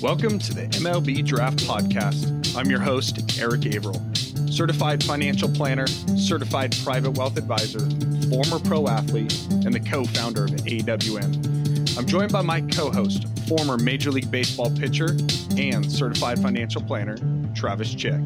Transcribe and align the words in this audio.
Welcome 0.00 0.38
to 0.38 0.54
the 0.54 0.68
MLB 0.68 1.26
Draft 1.26 1.58
Podcast. 1.64 2.56
I'm 2.56 2.70
your 2.70 2.78
host, 2.78 3.36
Eric 3.40 3.66
Averill, 3.66 4.00
certified 4.48 5.02
financial 5.02 5.48
planner, 5.48 5.88
certified 5.88 6.76
private 6.84 7.18
wealth 7.18 7.36
advisor, 7.36 7.80
former 8.30 8.60
pro 8.60 8.86
athlete, 8.86 9.36
and 9.50 9.74
the 9.74 9.80
co 9.80 10.04
founder 10.04 10.44
of 10.44 10.50
AWM. 10.52 11.98
I'm 11.98 12.06
joined 12.06 12.30
by 12.30 12.42
my 12.42 12.60
co 12.60 12.92
host, 12.92 13.26
former 13.48 13.76
Major 13.76 14.12
League 14.12 14.30
Baseball 14.30 14.70
pitcher 14.70 15.16
and 15.56 15.90
certified 15.90 16.38
financial 16.38 16.80
planner, 16.80 17.16
Travis 17.56 17.92
Chick. 17.92 18.20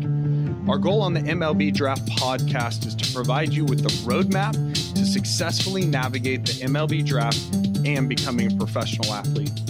Our 0.68 0.76
goal 0.76 1.00
on 1.00 1.14
the 1.14 1.20
MLB 1.20 1.72
Draft 1.72 2.04
Podcast 2.06 2.84
is 2.84 2.94
to 2.96 3.14
provide 3.14 3.54
you 3.54 3.64
with 3.64 3.82
the 3.82 3.88
roadmap 4.06 4.52
to 4.94 5.06
successfully 5.06 5.86
navigate 5.86 6.44
the 6.44 6.52
MLB 6.66 7.02
Draft 7.06 7.42
and 7.86 8.10
becoming 8.10 8.52
a 8.52 8.56
professional 8.56 9.10
athlete. 9.14 9.61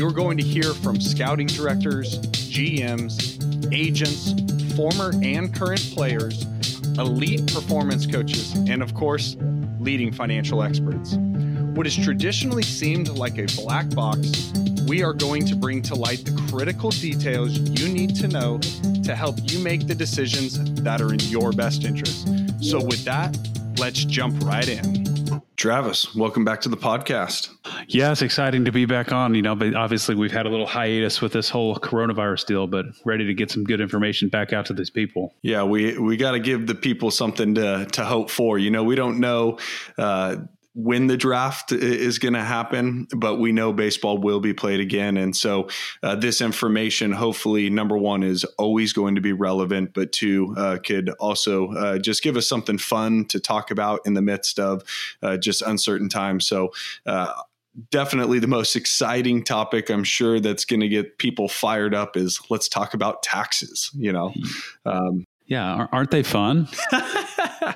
You're 0.00 0.12
going 0.12 0.38
to 0.38 0.42
hear 0.42 0.72
from 0.72 0.98
scouting 0.98 1.46
directors, 1.46 2.18
GMs, 2.20 3.70
agents, 3.70 4.32
former 4.74 5.12
and 5.22 5.54
current 5.54 5.82
players, 5.92 6.46
elite 6.96 7.52
performance 7.52 8.06
coaches, 8.06 8.54
and 8.66 8.82
of 8.82 8.94
course, 8.94 9.36
leading 9.78 10.10
financial 10.10 10.62
experts. 10.62 11.16
What 11.74 11.84
has 11.84 11.94
traditionally 11.94 12.62
seemed 12.62 13.10
like 13.10 13.36
a 13.36 13.44
black 13.62 13.90
box, 13.90 14.54
we 14.88 15.02
are 15.02 15.12
going 15.12 15.44
to 15.44 15.54
bring 15.54 15.82
to 15.82 15.94
light 15.94 16.24
the 16.24 16.46
critical 16.50 16.88
details 16.88 17.58
you 17.58 17.92
need 17.92 18.16
to 18.16 18.28
know 18.28 18.58
to 19.04 19.14
help 19.14 19.36
you 19.52 19.58
make 19.58 19.86
the 19.86 19.94
decisions 19.94 20.80
that 20.80 21.02
are 21.02 21.12
in 21.12 21.20
your 21.24 21.52
best 21.52 21.84
interest. 21.84 22.26
So, 22.64 22.82
with 22.82 23.04
that, 23.04 23.36
let's 23.76 24.02
jump 24.06 24.42
right 24.44 24.66
in. 24.66 25.42
Travis, 25.56 26.14
welcome 26.14 26.46
back 26.46 26.62
to 26.62 26.70
the 26.70 26.78
podcast. 26.78 27.50
Yeah, 27.92 28.12
it's 28.12 28.22
exciting 28.22 28.64
to 28.66 28.72
be 28.72 28.84
back 28.84 29.12
on. 29.12 29.34
You 29.34 29.42
know, 29.42 29.54
but 29.54 29.74
obviously 29.74 30.14
we've 30.14 30.32
had 30.32 30.46
a 30.46 30.48
little 30.48 30.66
hiatus 30.66 31.20
with 31.20 31.32
this 31.32 31.48
whole 31.48 31.76
coronavirus 31.76 32.46
deal, 32.46 32.66
but 32.66 32.86
ready 33.04 33.26
to 33.26 33.34
get 33.34 33.50
some 33.50 33.64
good 33.64 33.80
information 33.80 34.28
back 34.28 34.52
out 34.52 34.66
to 34.66 34.72
these 34.72 34.90
people. 34.90 35.34
Yeah, 35.42 35.64
we 35.64 35.98
we 35.98 36.16
got 36.16 36.32
to 36.32 36.40
give 36.40 36.66
the 36.66 36.74
people 36.74 37.10
something 37.10 37.54
to 37.56 37.86
to 37.86 38.04
hope 38.04 38.30
for. 38.30 38.58
You 38.58 38.70
know, 38.70 38.84
we 38.84 38.94
don't 38.94 39.18
know. 39.18 39.58
Uh, 39.98 40.36
when 40.74 41.08
the 41.08 41.16
draft 41.16 41.72
is 41.72 42.20
going 42.20 42.34
to 42.34 42.44
happen, 42.44 43.08
but 43.16 43.36
we 43.36 43.50
know 43.50 43.72
baseball 43.72 44.18
will 44.18 44.38
be 44.38 44.54
played 44.54 44.78
again. 44.78 45.16
And 45.16 45.36
so 45.36 45.68
uh, 46.02 46.14
this 46.14 46.40
information, 46.40 47.10
hopefully, 47.10 47.68
number 47.70 47.98
one, 47.98 48.22
is 48.22 48.44
always 48.56 48.92
going 48.92 49.16
to 49.16 49.20
be 49.20 49.32
relevant, 49.32 49.94
but 49.94 50.12
two, 50.12 50.54
uh, 50.56 50.78
could 50.78 51.10
also 51.18 51.72
uh, 51.72 51.98
just 51.98 52.22
give 52.22 52.36
us 52.36 52.48
something 52.48 52.78
fun 52.78 53.24
to 53.26 53.40
talk 53.40 53.72
about 53.72 54.00
in 54.06 54.14
the 54.14 54.22
midst 54.22 54.60
of 54.60 54.84
uh, 55.22 55.36
just 55.36 55.60
uncertain 55.62 56.08
times. 56.08 56.46
So, 56.46 56.72
uh, 57.04 57.32
definitely 57.90 58.38
the 58.38 58.46
most 58.46 58.74
exciting 58.76 59.44
topic 59.44 59.90
i'm 59.90 60.04
sure 60.04 60.40
that's 60.40 60.64
going 60.64 60.80
to 60.80 60.88
get 60.88 61.18
people 61.18 61.48
fired 61.48 61.94
up 61.94 62.16
is 62.16 62.40
let's 62.50 62.68
talk 62.68 62.94
about 62.94 63.22
taxes 63.22 63.90
you 63.94 64.12
know? 64.12 64.32
Um, 64.84 65.24
yeah 65.46 65.86
aren't 65.92 66.10
they 66.10 66.22
fun? 66.22 66.68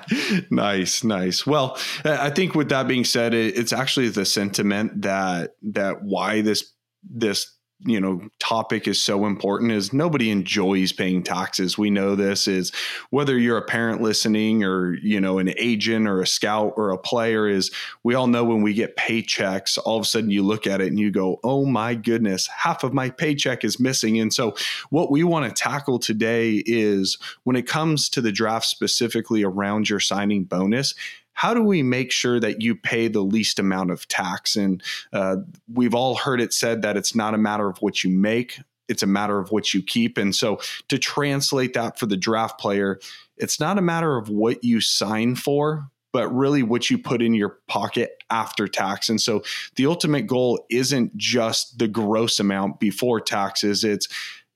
Nice, 0.49 1.03
nice. 1.03 1.45
Well, 1.45 1.77
I 2.03 2.29
think 2.29 2.55
with 2.55 2.69
that 2.69 2.87
being 2.87 3.03
said, 3.03 3.33
it's 3.33 3.73
actually 3.73 4.09
the 4.09 4.25
sentiment 4.25 5.01
that 5.01 5.55
that 5.63 6.03
why 6.03 6.41
this 6.41 6.71
this 7.03 7.54
you 7.83 7.99
know 7.99 8.21
topic 8.39 8.87
is 8.87 9.01
so 9.01 9.25
important 9.25 9.71
is 9.71 9.91
nobody 9.91 10.29
enjoys 10.31 10.93
paying 10.93 11.21
taxes. 11.21 11.77
We 11.77 11.89
know 11.89 12.15
this 12.15 12.47
is 12.47 12.71
whether 13.09 13.37
you're 13.37 13.57
a 13.57 13.65
parent 13.65 14.01
listening 14.01 14.63
or 14.63 14.93
you 14.95 15.19
know 15.19 15.39
an 15.39 15.53
agent 15.57 16.07
or 16.07 16.21
a 16.21 16.27
scout 16.27 16.73
or 16.77 16.91
a 16.91 16.97
player 16.97 17.47
is 17.47 17.71
we 18.03 18.15
all 18.15 18.27
know 18.27 18.43
when 18.43 18.61
we 18.61 18.73
get 18.73 18.95
paychecks 18.95 19.77
all 19.83 19.97
of 19.97 20.03
a 20.03 20.05
sudden 20.05 20.31
you 20.31 20.41
look 20.41 20.65
at 20.65 20.79
it 20.79 20.87
and 20.87 20.99
you 20.99 21.11
go 21.11 21.39
oh 21.43 21.65
my 21.65 21.93
goodness 21.93 22.47
half 22.47 22.83
of 22.83 22.93
my 22.93 23.09
paycheck 23.09 23.63
is 23.63 23.79
missing. 23.79 24.19
And 24.19 24.33
so 24.33 24.55
what 24.89 25.11
we 25.11 25.23
want 25.23 25.53
to 25.53 25.61
tackle 25.63 25.99
today 25.99 26.63
is 26.65 27.17
when 27.43 27.55
it 27.55 27.67
comes 27.67 28.09
to 28.09 28.21
the 28.21 28.31
draft 28.31 28.65
specifically 28.65 29.43
around 29.43 29.89
your 29.89 29.99
signing 29.99 30.45
bonus 30.45 30.95
how 31.35 31.53
do 31.53 31.61
we 31.61 31.83
make 31.83 32.11
sure 32.11 32.39
that 32.39 32.61
you 32.61 32.75
pay 32.75 33.07
the 33.07 33.21
least 33.21 33.59
amount 33.59 33.91
of 33.91 34.07
tax? 34.07 34.55
And 34.55 34.81
uh, 35.13 35.37
we've 35.71 35.93
all 35.93 36.15
heard 36.15 36.41
it 36.41 36.53
said 36.53 36.81
that 36.81 36.97
it's 36.97 37.13
not 37.13 37.33
a 37.33 37.37
matter 37.37 37.67
of 37.67 37.77
what 37.79 38.03
you 38.03 38.09
make, 38.09 38.59
it's 38.87 39.03
a 39.03 39.07
matter 39.07 39.37
of 39.37 39.51
what 39.51 39.73
you 39.73 39.83
keep. 39.83 40.17
And 40.17 40.33
so 40.33 40.59
to 40.87 40.97
translate 40.97 41.73
that 41.73 41.99
for 41.99 42.05
the 42.05 42.17
draft 42.17 42.59
player, 42.59 42.99
it's 43.37 43.59
not 43.59 43.77
a 43.77 43.81
matter 43.81 44.17
of 44.17 44.29
what 44.29 44.63
you 44.63 44.79
sign 44.79 45.35
for, 45.35 45.89
but 46.13 46.33
really 46.33 46.63
what 46.63 46.89
you 46.89 46.97
put 46.97 47.21
in 47.21 47.33
your 47.33 47.57
pocket 47.67 48.23
after 48.29 48.67
tax. 48.67 49.09
And 49.09 49.19
so 49.19 49.43
the 49.75 49.87
ultimate 49.87 50.27
goal 50.27 50.65
isn't 50.69 51.17
just 51.17 51.77
the 51.79 51.89
gross 51.89 52.39
amount 52.39 52.79
before 52.79 53.19
taxes, 53.19 53.83
it's 53.83 54.07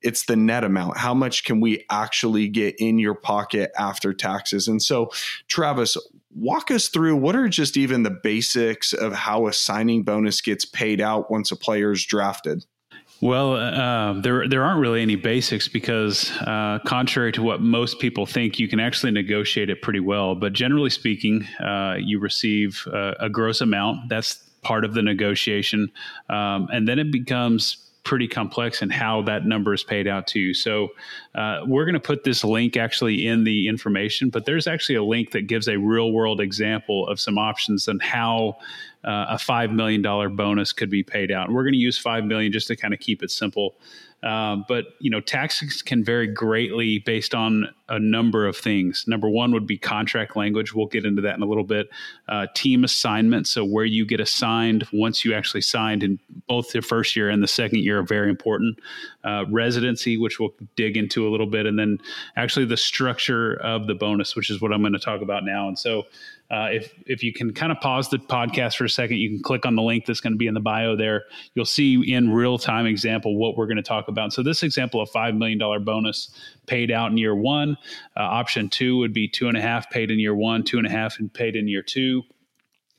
it's 0.01 0.25
the 0.25 0.37
net 0.37 0.63
amount. 0.63 0.97
How 0.97 1.13
much 1.13 1.43
can 1.43 1.59
we 1.59 1.85
actually 1.89 2.47
get 2.47 2.75
in 2.79 2.99
your 2.99 3.15
pocket 3.15 3.71
after 3.77 4.13
taxes? 4.13 4.69
And 4.69 4.81
so, 4.81 5.11
Travis, 5.49 5.97
walk 6.39 6.71
us 6.71 6.87
through 6.87 7.17
what 7.17 7.35
are 7.35 7.49
just 7.49 7.77
even 7.77 8.03
the 8.03 8.09
basics 8.23 8.93
of 8.93 9.13
how 9.13 9.47
a 9.47 9.53
signing 9.53 10.03
bonus 10.03 10.41
gets 10.41 10.65
paid 10.65 11.01
out 11.01 11.29
once 11.29 11.51
a 11.51 11.55
player 11.55 11.91
is 11.91 12.05
drafted. 12.05 12.65
Well, 13.21 13.55
uh, 13.55 14.21
there 14.21 14.47
there 14.47 14.63
aren't 14.63 14.79
really 14.79 15.01
any 15.01 15.17
basics 15.17 15.67
because, 15.67 16.31
uh, 16.39 16.79
contrary 16.85 17.33
to 17.33 17.43
what 17.43 17.59
most 17.59 17.99
people 17.99 18.25
think, 18.25 18.59
you 18.59 18.69
can 18.69 18.79
actually 18.79 19.11
negotiate 19.11 19.69
it 19.69 19.81
pretty 19.81 19.99
well. 19.99 20.35
But 20.35 20.53
generally 20.53 20.89
speaking, 20.89 21.45
uh, 21.59 21.95
you 21.99 22.19
receive 22.19 22.87
a 22.93 23.29
gross 23.29 23.59
amount. 23.59 24.07
That's 24.07 24.35
part 24.61 24.85
of 24.85 24.93
the 24.93 25.01
negotiation, 25.01 25.91
um, 26.29 26.69
and 26.71 26.87
then 26.87 26.97
it 26.97 27.11
becomes 27.11 27.88
pretty 28.09 28.27
complex 28.27 28.81
and 28.81 28.91
how 28.91 29.21
that 29.21 29.45
number 29.45 29.71
is 29.71 29.83
paid 29.83 30.07
out 30.07 30.25
to 30.25 30.39
you. 30.39 30.51
So 30.51 30.87
uh, 31.35 31.59
we're 31.67 31.85
going 31.85 31.93
to 31.93 31.99
put 31.99 32.23
this 32.23 32.43
link 32.43 32.75
actually 32.75 33.27
in 33.27 33.43
the 33.43 33.67
information, 33.67 34.31
but 34.31 34.45
there's 34.45 34.65
actually 34.65 34.95
a 34.95 35.03
link 35.03 35.29
that 35.33 35.45
gives 35.45 35.67
a 35.67 35.77
real 35.77 36.11
world 36.11 36.41
example 36.41 37.07
of 37.07 37.19
some 37.19 37.37
options 37.37 37.87
and 37.87 38.01
how 38.01 38.57
uh, 39.03 39.27
a 39.29 39.35
$5 39.35 39.71
million 39.73 40.01
bonus 40.35 40.73
could 40.73 40.89
be 40.89 41.03
paid 41.03 41.31
out. 41.31 41.45
And 41.45 41.55
we're 41.55 41.61
going 41.61 41.73
to 41.73 41.79
use 41.79 41.99
5 41.99 42.25
million 42.25 42.51
just 42.51 42.65
to 42.69 42.75
kind 42.75 42.95
of 42.95 42.99
keep 42.99 43.21
it 43.21 43.29
simple. 43.29 43.75
Um, 44.23 44.65
but 44.67 44.85
you 44.99 45.11
know, 45.11 45.21
taxes 45.21 45.83
can 45.83 46.03
vary 46.03 46.25
greatly 46.25 46.97
based 46.97 47.35
on 47.35 47.67
a 47.89 47.99
number 47.99 48.47
of 48.47 48.55
things. 48.55 49.05
Number 49.07 49.29
one 49.29 49.51
would 49.51 49.67
be 49.67 49.77
contract 49.77 50.35
language. 50.35 50.73
We'll 50.73 50.85
get 50.85 51.05
into 51.05 51.21
that 51.23 51.35
in 51.35 51.41
a 51.41 51.45
little 51.45 51.63
bit. 51.63 51.89
Uh, 52.27 52.47
team 52.55 52.83
assignment, 52.83 53.47
so 53.47 53.65
where 53.65 53.85
you 53.85 54.05
get 54.05 54.19
assigned 54.19 54.87
once 54.93 55.25
you 55.25 55.33
actually 55.33 55.61
signed 55.61 56.03
in 56.03 56.19
both 56.47 56.71
the 56.71 56.81
first 56.81 57.15
year 57.15 57.29
and 57.29 57.41
the 57.41 57.47
second 57.47 57.79
year 57.79 57.99
are 57.99 58.03
very 58.03 58.29
important. 58.29 58.79
Uh, 59.23 59.45
residency, 59.49 60.17
which 60.17 60.39
we'll 60.39 60.53
dig 60.75 60.95
into 60.95 61.27
a 61.27 61.29
little 61.29 61.47
bit, 61.47 61.65
and 61.65 61.77
then 61.77 61.97
actually 62.35 62.65
the 62.65 62.77
structure 62.77 63.55
of 63.55 63.87
the 63.87 63.95
bonus, 63.95 64.35
which 64.35 64.49
is 64.49 64.61
what 64.61 64.71
I'm 64.71 64.81
going 64.81 64.93
to 64.93 64.99
talk 64.99 65.21
about 65.21 65.43
now. 65.43 65.67
And 65.67 65.77
so 65.77 66.05
uh, 66.51 66.67
if 66.71 66.93
if 67.05 67.21
you 67.23 67.31
can 67.31 67.53
kind 67.53 67.71
of 67.71 67.79
pause 67.79 68.09
the 68.09 68.17
podcast 68.17 68.75
for 68.75 68.85
a 68.85 68.89
second, 68.89 69.17
you 69.17 69.29
can 69.29 69.41
click 69.41 69.65
on 69.67 69.75
the 69.75 69.83
link 69.83 70.05
that's 70.05 70.19
going 70.19 70.33
to 70.33 70.37
be 70.37 70.47
in 70.47 70.55
the 70.55 70.59
bio 70.59 70.95
there. 70.95 71.25
You'll 71.53 71.65
see 71.65 72.11
in 72.11 72.31
real 72.31 72.57
time 72.57 72.87
example 72.87 73.37
what 73.37 73.55
we're 73.55 73.67
going 73.67 73.77
to 73.77 73.83
talk 73.83 74.07
about. 74.07 74.33
So 74.33 74.41
this 74.41 74.63
example 74.63 74.99
of 74.99 75.09
five 75.09 75.35
million 75.35 75.59
dollar 75.59 75.79
bonus 75.79 76.31
paid 76.65 76.89
out 76.89 77.11
in 77.11 77.17
year 77.17 77.35
one. 77.35 77.77
Uh, 78.15 78.21
option 78.21 78.69
two 78.69 78.97
would 78.97 79.13
be 79.13 79.27
two 79.27 79.47
and 79.47 79.57
a 79.57 79.61
half 79.61 79.89
paid 79.89 80.11
in 80.11 80.19
year 80.19 80.35
one, 80.35 80.63
two 80.63 80.77
and 80.77 80.87
a 80.87 80.91
half 80.91 81.19
and 81.19 81.33
paid 81.33 81.55
in 81.55 81.67
year 81.67 81.83
two. 81.83 82.23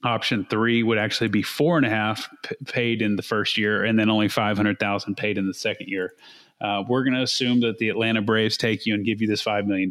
Option 0.02 0.46
three 0.48 0.82
would 0.82 0.98
actually 0.98 1.28
be 1.28 1.42
four 1.42 1.76
and 1.76 1.86
a 1.86 1.90
half 1.90 2.28
p- 2.42 2.56
paid 2.66 3.02
in 3.02 3.16
the 3.16 3.22
first 3.22 3.58
year, 3.58 3.84
and 3.84 3.98
then 3.98 4.08
only 4.08 4.28
five 4.28 4.56
hundred 4.56 4.78
thousand 4.78 5.16
paid 5.16 5.36
in 5.36 5.46
the 5.46 5.54
second 5.54 5.88
year. 5.88 6.12
Uh, 6.60 6.84
we're 6.86 7.02
going 7.02 7.14
to 7.14 7.22
assume 7.22 7.60
that 7.60 7.78
the 7.78 7.88
Atlanta 7.88 8.20
Braves 8.20 8.56
take 8.56 8.84
you 8.84 8.94
and 8.94 9.04
give 9.04 9.22
you 9.22 9.26
this 9.26 9.42
$5 9.42 9.66
million. 9.66 9.90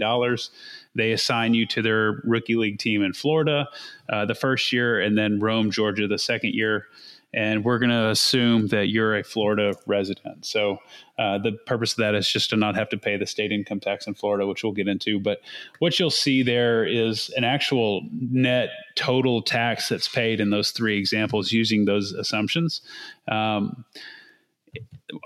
They 0.94 1.12
assign 1.14 1.54
you 1.54 1.66
to 1.68 1.82
their 1.82 2.22
rookie 2.24 2.56
league 2.56 2.78
team 2.78 3.02
in 3.02 3.14
Florida 3.14 3.68
uh, 4.08 4.26
the 4.26 4.36
first 4.36 4.72
year, 4.72 5.00
and 5.00 5.18
then 5.18 5.40
Rome, 5.40 5.72
Georgia, 5.72 6.08
the 6.08 6.20
second 6.20 6.54
year. 6.54 6.86
And 7.34 7.64
we're 7.64 7.78
going 7.78 7.92
to 7.92 8.10
assume 8.10 8.68
that 8.68 8.88
you're 8.88 9.16
a 9.16 9.24
Florida 9.24 9.74
resident. 9.86 10.46
So 10.46 10.78
uh, 11.20 11.38
the 11.38 11.52
purpose 11.66 11.92
of 11.92 11.98
that 11.98 12.16
is 12.16 12.28
just 12.28 12.50
to 12.50 12.56
not 12.56 12.76
have 12.76 12.90
to 12.90 12.98
pay 12.98 13.18
the 13.18 13.28
state 13.28 13.52
income 13.52 13.80
tax 13.80 14.08
in 14.08 14.16
Florida, 14.16 14.48
which 14.48 14.64
we'll 14.64 14.74
get 14.74 14.88
into. 14.88 15.20
But 15.20 15.42
what 15.78 16.00
you'll 16.00 16.10
see 16.10 16.42
there 16.42 16.86
is 16.86 17.30
an 17.38 17.44
actual 17.44 18.02
net 18.12 18.70
total 18.96 19.42
tax 19.42 19.90
that's 19.90 20.08
paid 20.08 20.40
in 20.40 20.50
those 20.50 20.72
three 20.72 20.98
examples 20.98 21.52
using 21.52 21.86
those 21.86 22.14
assumptions. 22.14 22.82
Um, 23.28 23.86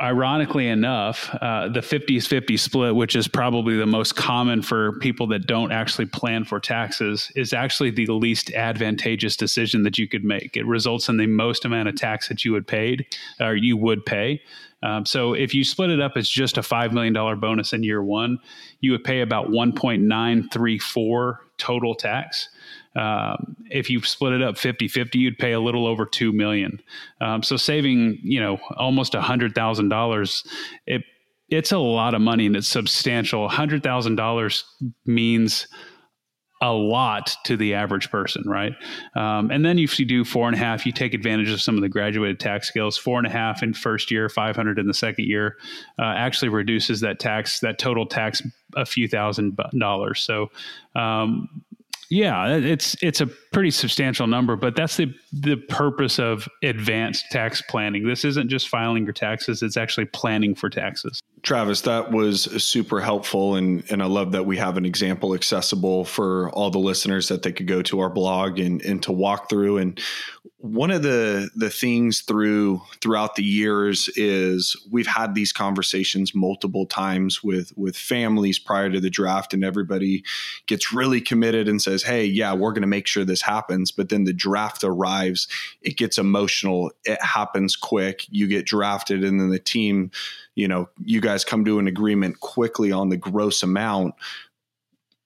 ironically 0.02 0.68
enough, 0.68 1.30
uh, 1.42 1.68
the 1.68 1.82
50s 1.82 2.28
50 2.28 2.58
split, 2.58 2.96
which 2.96 3.16
is 3.16 3.28
probably 3.28 3.76
the 3.76 3.86
most 3.86 4.16
common 4.16 4.62
for 4.62 4.98
people 5.00 5.28
that 5.28 5.46
don't 5.48 5.72
actually 5.72 6.06
plan 6.06 6.44
for 6.44 6.60
taxes, 6.60 7.32
is 7.36 7.54
actually 7.54 7.92
the 7.92 8.08
least 8.08 8.52
advantageous 8.54 9.36
decision 9.36 9.84
that 9.84 9.98
you 9.98 10.08
could 10.08 10.24
make. 10.24 10.56
It 10.56 10.66
results 10.66 11.10
in 11.10 11.18
the 11.18 11.28
most 11.28 11.66
amount 11.66 11.90
of 11.90 11.96
tax 11.96 12.28
that 12.30 12.46
you 12.46 12.52
would 12.54 12.68
paid 12.68 13.06
or 13.40 13.56
you 13.56 13.78
would 13.78 14.06
pay. 14.06 14.42
Um, 14.84 15.06
so 15.06 15.34
if 15.34 15.56
you 15.56 15.64
split 15.64 15.90
it 15.90 16.02
up 16.02 16.18
as 16.18 16.30
just 16.30 16.58
a 16.58 16.62
$5 16.62 16.92
million 16.92 17.14
bonus 17.40 17.74
in 17.74 17.84
year 17.84 18.04
one, 18.04 18.38
you 18.82 18.92
would 18.92 19.04
pay 19.04 19.22
about 19.22 19.48
1.934 19.50 21.38
total 21.58 21.96
tax. 21.96 22.50
Um, 22.96 23.56
if 23.72 23.90
you 23.90 24.02
split 24.04 24.34
it 24.34 24.42
up 24.44 24.58
50 24.58 24.88
50, 24.88 25.18
you'd 25.18 25.38
pay 25.40 25.54
a 25.54 25.60
little 25.60 25.88
over 25.88 26.06
2 26.06 26.32
million. 26.34 26.82
Um, 27.22 27.42
so 27.42 27.56
saving, 27.58 28.20
you 28.22 28.40
know, 28.40 28.60
almost 28.78 29.14
$100,000, 29.14 30.48
it, 30.86 31.02
it's 31.50 31.72
a 31.72 31.78
lot 31.78 32.14
of 32.14 32.22
money 32.22 32.46
and 32.46 32.56
it's 32.56 32.68
substantial. 32.68 33.48
$100,000 33.48 34.64
means 35.06 35.68
a 36.64 36.72
lot 36.72 37.36
to 37.44 37.58
the 37.58 37.74
average 37.74 38.10
person, 38.10 38.42
right? 38.46 38.74
Um, 39.16 39.52
and 39.52 39.66
then 39.66 39.78
if 39.78 40.00
you 40.00 40.06
do 40.06 40.24
four 40.24 40.48
and 40.48 40.56
a 40.56 40.58
half, 40.58 40.86
you 40.86 40.94
take 40.94 41.14
advantage 41.14 41.52
of 41.52 41.62
some 41.62 41.76
of 41.76 41.82
the 41.82 41.90
graduated 41.90 42.40
tax 42.40 42.70
skills. 42.70 42.98
Four 42.98 43.18
and 43.18 43.28
a 43.28 43.30
half 43.30 43.62
in 43.62 43.74
first 43.74 44.10
year, 44.10 44.30
five 44.30 44.56
hundred 44.56 44.80
in 44.80 44.88
the 44.88 44.94
second 44.94 45.26
year, 45.26 45.58
uh, 46.00 46.04
actually 46.04 46.48
reduces 46.48 47.02
that 47.02 47.20
tax, 47.20 47.60
that 47.60 47.80
total 47.80 48.06
tax, 48.06 48.42
a 48.78 48.86
few 48.86 49.10
thousand 49.10 49.60
dollars. 49.78 50.22
So 50.22 50.52
um, 50.96 51.50
yeah, 52.10 52.56
it's 52.56 52.96
it's 53.04 53.20
a 53.20 53.28
pretty 53.28 53.72
substantial 53.72 54.28
number, 54.28 54.56
but 54.56 54.74
that's 54.74 54.96
the 54.96 55.14
the 55.34 55.58
purpose 55.58 56.18
of 56.18 56.48
advanced 56.64 57.26
tax 57.30 57.62
planning. 57.62 58.08
This 58.08 58.24
isn't 58.24 58.50
just 58.50 58.70
filing 58.70 59.04
your 59.04 59.14
taxes; 59.14 59.62
it's 59.64 59.76
actually 59.76 60.06
planning 60.06 60.56
for 60.56 60.70
taxes. 60.70 61.20
Travis, 61.44 61.82
that 61.82 62.12
was 62.12 62.44
super 62.64 63.02
helpful, 63.02 63.56
and 63.56 63.84
and 63.92 64.02
I 64.02 64.06
love 64.06 64.32
that 64.32 64.46
we 64.46 64.58
have 64.58 64.78
an 64.78 64.86
example 64.86 65.36
accessible 65.36 66.06
for 66.06 66.50
all 66.52 66.72
the 66.72 66.80
listeners 66.80 67.28
that 67.28 67.44
they 67.44 67.52
could 67.52 67.68
go 67.68 67.82
to 67.84 68.00
our 68.00 68.10
blog 68.10 68.60
and 68.60 68.82
and 68.82 69.04
to 69.04 69.12
walk 69.12 69.50
through. 69.50 69.78
And 69.78 70.00
one 70.64 70.92
of 70.92 71.04
the 71.04 71.50
the 71.58 71.70
things 71.70 72.22
through 72.22 72.82
throughout 73.02 73.36
the 73.36 73.44
years 73.44 74.10
is 74.16 74.78
we've 74.90 75.08
had 75.08 75.36
these 75.36 75.52
conversations 75.52 76.34
multiple 76.34 76.86
times 76.86 77.44
with 77.44 77.74
with 77.76 77.98
families 77.98 78.58
prior 78.58 78.90
to 78.90 79.02
the 79.02 79.10
draft 79.10 79.54
and 79.54 79.66
everybody 79.66 80.24
gets 80.66 80.94
really 80.94 81.20
committed 81.20 81.68
and 81.68 81.82
says 81.82 82.02
hey 82.02 82.24
yeah 82.24 82.54
we're 82.54 82.72
going 82.72 82.82
to 82.82 82.88
make 82.88 83.08
sure 83.08 83.26
this 83.26 83.42
happens 83.42 83.92
but 83.92 84.08
then 84.08 84.24
the 84.24 84.32
draft 84.32 84.86
arrives 84.86 85.50
it 85.82 85.98
gets 85.98 86.18
emotional 86.18 86.90
it 87.04 87.22
happens 87.22 87.76
quick 87.76 88.26
you 88.30 88.48
get 88.48 88.66
drafted 88.66 89.22
and 89.22 89.42
then 89.42 89.50
the 89.50 89.60
team 89.60 90.10
you 90.56 90.68
know 90.68 90.90
you 91.04 91.22
guys 91.22 91.46
come 91.46 91.66
to 91.66 91.80
an 91.80 91.88
agreement 91.88 92.40
quickly 92.40 92.92
on 92.92 93.10
the 93.10 93.18
gross 93.18 93.64
amount. 93.64 94.16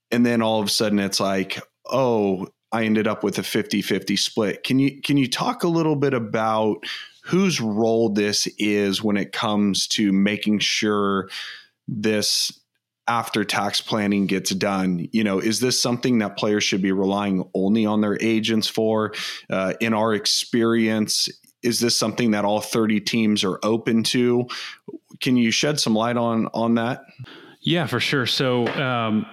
And 0.10 0.26
then 0.26 0.42
all 0.42 0.62
of 0.62 0.68
a 0.68 0.70
sudden 0.70 1.00
it's 1.00 1.20
like 1.20 1.60
oh 1.86 2.48
I 2.72 2.84
ended 2.84 3.08
up 3.08 3.24
with 3.24 3.38
a 3.38 3.44
50-50 3.44 4.20
split. 4.20 4.64
Can 4.64 4.80
you 4.80 5.02
can 5.02 5.18
you 5.18 5.30
talk 5.30 5.64
a 5.64 5.70
little 5.70 5.96
bit 5.96 6.14
about 6.14 6.84
whose 7.24 7.62
role 7.62 8.10
this 8.10 8.48
is 8.58 9.04
when 9.04 9.18
it 9.18 9.32
comes 9.32 9.88
to 9.88 10.12
making 10.12 10.60
sure 10.60 11.30
this 11.88 12.52
after 13.08 13.46
tax 13.46 13.80
planning 13.80 14.28
gets 14.28 14.52
done? 14.52 15.08
You 15.12 15.24
know 15.24 15.40
is 15.40 15.60
this 15.60 15.82
something 15.82 16.20
that 16.20 16.38
players 16.38 16.64
should 16.64 16.82
be 16.82 16.92
relying 16.92 17.50
only 17.54 17.86
on 17.86 18.02
their 18.02 18.18
agents 18.22 18.68
for? 18.68 19.14
Uh, 19.50 19.74
in 19.80 19.94
our 19.94 20.14
experience 20.14 21.30
is 21.64 21.80
this 21.80 21.98
something 21.98 22.32
that 22.32 22.46
all 22.46 22.62
30 22.62 23.02
teams 23.02 23.44
are 23.44 23.60
open 23.64 24.04
to 24.04 24.48
can 25.20 25.38
you 25.38 25.52
shed 25.52 25.80
some 25.80 25.94
light 25.94 26.18
on 26.18 26.48
on 26.54 26.76
that 26.76 27.04
yeah 27.62 27.86
for 27.86 28.00
sure 28.00 28.26
so 28.26 28.68
um, 28.68 29.26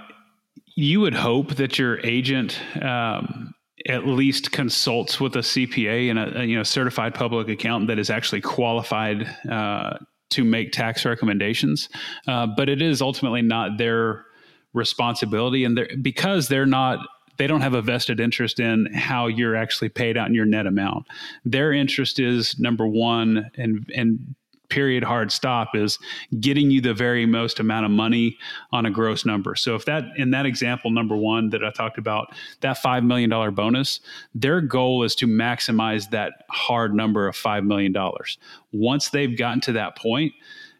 you 0.75 1.01
would 1.01 1.15
hope 1.15 1.55
that 1.55 1.79
your 1.79 2.01
agent 2.01 2.61
um, 2.83 3.55
at 3.87 4.07
least 4.07 4.51
consults 4.51 5.21
with 5.21 5.37
a 5.37 5.41
CPA 5.41 6.11
and 6.11 6.19
a, 6.19 6.41
a, 6.41 6.45
you 6.45 6.57
know 6.57 6.63
certified 6.63 7.15
public 7.15 7.49
accountant 7.49 7.89
that 7.89 7.99
is 7.99 8.11
actually 8.11 8.41
qualified 8.41 9.29
uh, 9.51 9.99
to 10.31 10.45
make 10.45 10.73
tax 10.73 11.05
recommendations. 11.05 11.89
Uh, 12.27 12.47
but 12.57 12.69
it 12.69 12.81
is 12.81 13.03
ultimately 13.03 13.43
not 13.43 13.79
their 13.79 14.25
responsibility, 14.73 15.65
and 15.65 15.77
they're, 15.77 15.91
because 16.01 16.49
they're 16.49 16.67
not 16.67 17.07
they 17.37 17.47
don't 17.47 17.63
have 17.63 17.75
a 17.75 17.83
vested 17.83 18.21
interest 18.21 18.61
in 18.61 18.87
how 18.95 19.27
you're 19.27 19.57
actually 19.57 19.89
paid 19.89 20.17
out 20.17 20.29
in 20.29 20.35
your 20.35 20.47
net 20.47 20.67
amount. 20.67 21.05
Their 21.45 21.73
interest 21.73 22.21
is 22.21 22.59
number 22.59 22.87
one, 22.87 23.51
and 23.57 23.91
and 23.95 24.35
period 24.69 25.05
hard 25.05 25.31
stop 25.31 25.75
is 25.75 25.99
getting 26.41 26.71
you 26.71 26.81
the 26.81 26.95
very 26.95 27.27
most 27.27 27.61
amount 27.61 27.85
of 27.85 27.91
money 27.91 28.37
on 28.73 28.87
a 28.87 28.91
gross 28.91 29.25
number. 29.25 29.55
So 29.55 29.75
if 29.75 29.85
that 29.85 30.05
in 30.17 30.31
that 30.31 30.47
example 30.47 30.91
number 30.91 31.17
1 31.17 31.51
that 31.51 31.65
I 31.65 31.71
talked 31.71 31.99
about, 31.99 32.35
that 32.61 32.79
5 32.79 33.05
million 33.05 33.31
dollar 33.31 33.51
bonus, 33.51 34.01
their 34.35 34.61
goal 34.61 35.03
is 35.03 35.15
to 35.17 35.27
maximize 35.27 36.11
that 36.11 36.45
hard 36.51 36.95
number 36.95 37.29
of 37.29 37.37
5 37.37 37.65
million 37.65 37.93
dollars. 37.93 38.39
Once 38.73 39.11
they've 39.11 39.37
gotten 39.37 39.61
to 39.63 39.73
that 39.73 39.97
point, 39.97 40.33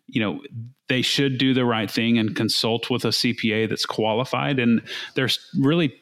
you 0.09 0.21
know, 0.21 0.41
they 0.89 1.03
should 1.03 1.39
do 1.39 1.55
the 1.55 1.65
right 1.65 1.91
thing 1.91 2.19
and 2.19 2.37
consult 2.37 2.91
with 2.91 3.05
a 3.05 3.09
CPA 3.09 3.69
that's 3.69 3.87
qualified 3.87 4.59
and 4.59 4.83
there's 5.15 5.39
really 5.59 5.95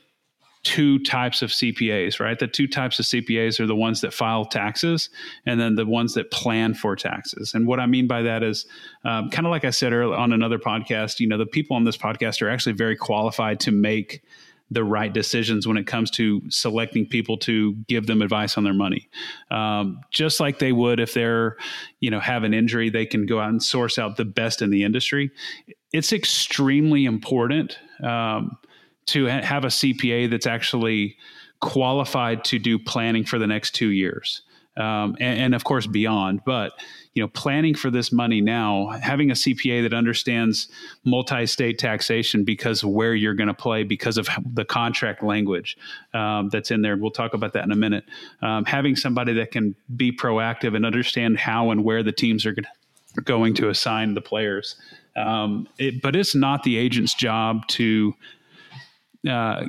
two 0.63 0.99
types 1.01 1.43
of 1.43 1.51
CPAs, 1.51 2.21
right? 2.21 2.39
The 2.39 2.47
two 2.47 2.69
types 2.69 2.99
of 2.99 3.07
CPAs 3.07 3.59
are 3.59 3.67
the 3.67 3.75
ones 3.75 4.01
that 4.03 4.15
file 4.15 4.45
taxes 4.45 5.11
and 5.45 5.61
then 5.61 5.75
the 5.75 5.87
ones 5.87 6.15
that 6.15 6.31
plan 6.31 6.75
for 6.75 6.95
taxes. 6.95 7.53
And 7.55 7.67
what 7.67 7.81
I 7.81 7.87
mean 7.87 8.07
by 8.07 8.23
that 8.23 8.43
is 8.43 8.67
um, 9.05 9.29
kind 9.31 9.47
of 9.47 9.51
like 9.51 9.65
I 9.65 9.71
said 9.71 9.93
earlier 9.93 10.17
on 10.17 10.33
another 10.33 10.59
podcast, 10.59 11.19
you 11.19 11.27
know, 11.27 11.39
the 11.39 11.47
people 11.47 11.77
on 11.77 11.85
this 11.85 11.97
podcast 11.97 12.43
are 12.43 12.49
actually 12.49 12.75
very 12.75 12.97
qualified 12.97 13.59
to 13.61 13.73
make 13.73 14.23
the 14.71 14.85
right 14.85 15.13
decisions 15.13 15.67
when 15.67 15.77
it 15.77 15.87
comes 15.87 16.11
to 16.13 16.41
selecting 16.49 17.07
people 17.07 17.37
to 17.37 17.75
give 17.89 18.07
them 18.07 18.23
advice 18.23 18.57
on 18.57 18.65
their 18.65 18.73
money. 18.73 19.09
Um, 19.51 20.01
just 20.11 20.41
like 20.41 20.61
they 20.61 20.73
would 20.73 20.99
if 20.99 21.13
they're, 21.13 21.57
you 22.01 22.11
know, 22.11 22.21
have 22.21 22.45
an 22.45 22.55
injury, 22.55 22.89
they 22.89 23.05
can 23.05 23.27
go 23.27 23.39
out 23.39 23.51
and 23.51 23.63
source 23.63 23.99
out 23.99 24.17
the 24.17 24.25
best 24.25 24.63
in 24.63 24.71
the 24.71 24.85
industry. 24.85 25.31
It's 25.93 26.13
extremely 26.13 27.05
important. 27.05 27.79
Um, 28.03 28.57
to 29.07 29.29
ha- 29.29 29.43
have 29.43 29.65
a 29.65 29.69
CPA 29.69 30.31
that's 30.31 30.47
actually 30.47 31.17
qualified 31.61 32.45
to 32.45 32.59
do 32.59 32.79
planning 32.79 33.25
for 33.25 33.39
the 33.39 33.47
next 33.47 33.75
two 33.75 33.91
years. 33.91 34.43
Um, 34.75 35.17
and, 35.21 35.39
and, 35.39 35.55
of 35.55 35.65
course 35.65 35.87
beyond. 35.87 36.41
But 36.47 36.73
you 37.13 37.23
know, 37.23 37.29
planning 37.29 37.75
for 37.75 37.91
this 37.91 38.11
money 38.11 38.41
now, 38.41 38.89
having 39.03 39.31
a 39.31 39.35
CPA 39.35 39.83
that 39.83 39.93
understands 39.93 40.69
multi-state 41.05 41.79
taxation 41.79 42.43
because 42.43 42.83
where 42.83 43.15
you're 43.15 43.35
going 43.35 43.49
to 43.49 43.55
play, 43.55 43.83
because 43.83 44.17
of 44.17 44.31
the 44.55 44.65
contract 44.65 45.23
language 45.23 45.77
um, 46.15 46.49
that's 46.49 46.71
in 46.71 46.81
there. 46.81 46.97
We'll 46.97 47.11
talk 47.11 47.35
about 47.35 47.53
that 47.53 47.65
in 47.65 47.71
a 47.71 47.77
minute. 47.77 48.05
Um, 48.41 48.65
having 48.65 48.97
somebody 48.97 49.35
that 49.35 49.51
can 49.51 49.75
be 49.95 50.11
proactive 50.11 50.75
and 50.75 50.87
understand 50.87 51.37
how 51.37 51.71
and 51.71 51.85
where 51.85 52.03
the 52.03 52.13
teams 52.13 52.47
are 52.47 52.57
going 53.25 53.53
to 53.55 53.69
assign 53.69 54.15
the 54.15 54.23
players. 54.23 54.77
Um, 55.17 55.69
it, 55.79 56.01
but 56.01 56.17
it's 56.17 56.35
not 56.35 56.63
the 56.63 56.79
agent's 56.79 57.13
job 57.13 57.67
to 57.69 58.15
uh, 59.29 59.67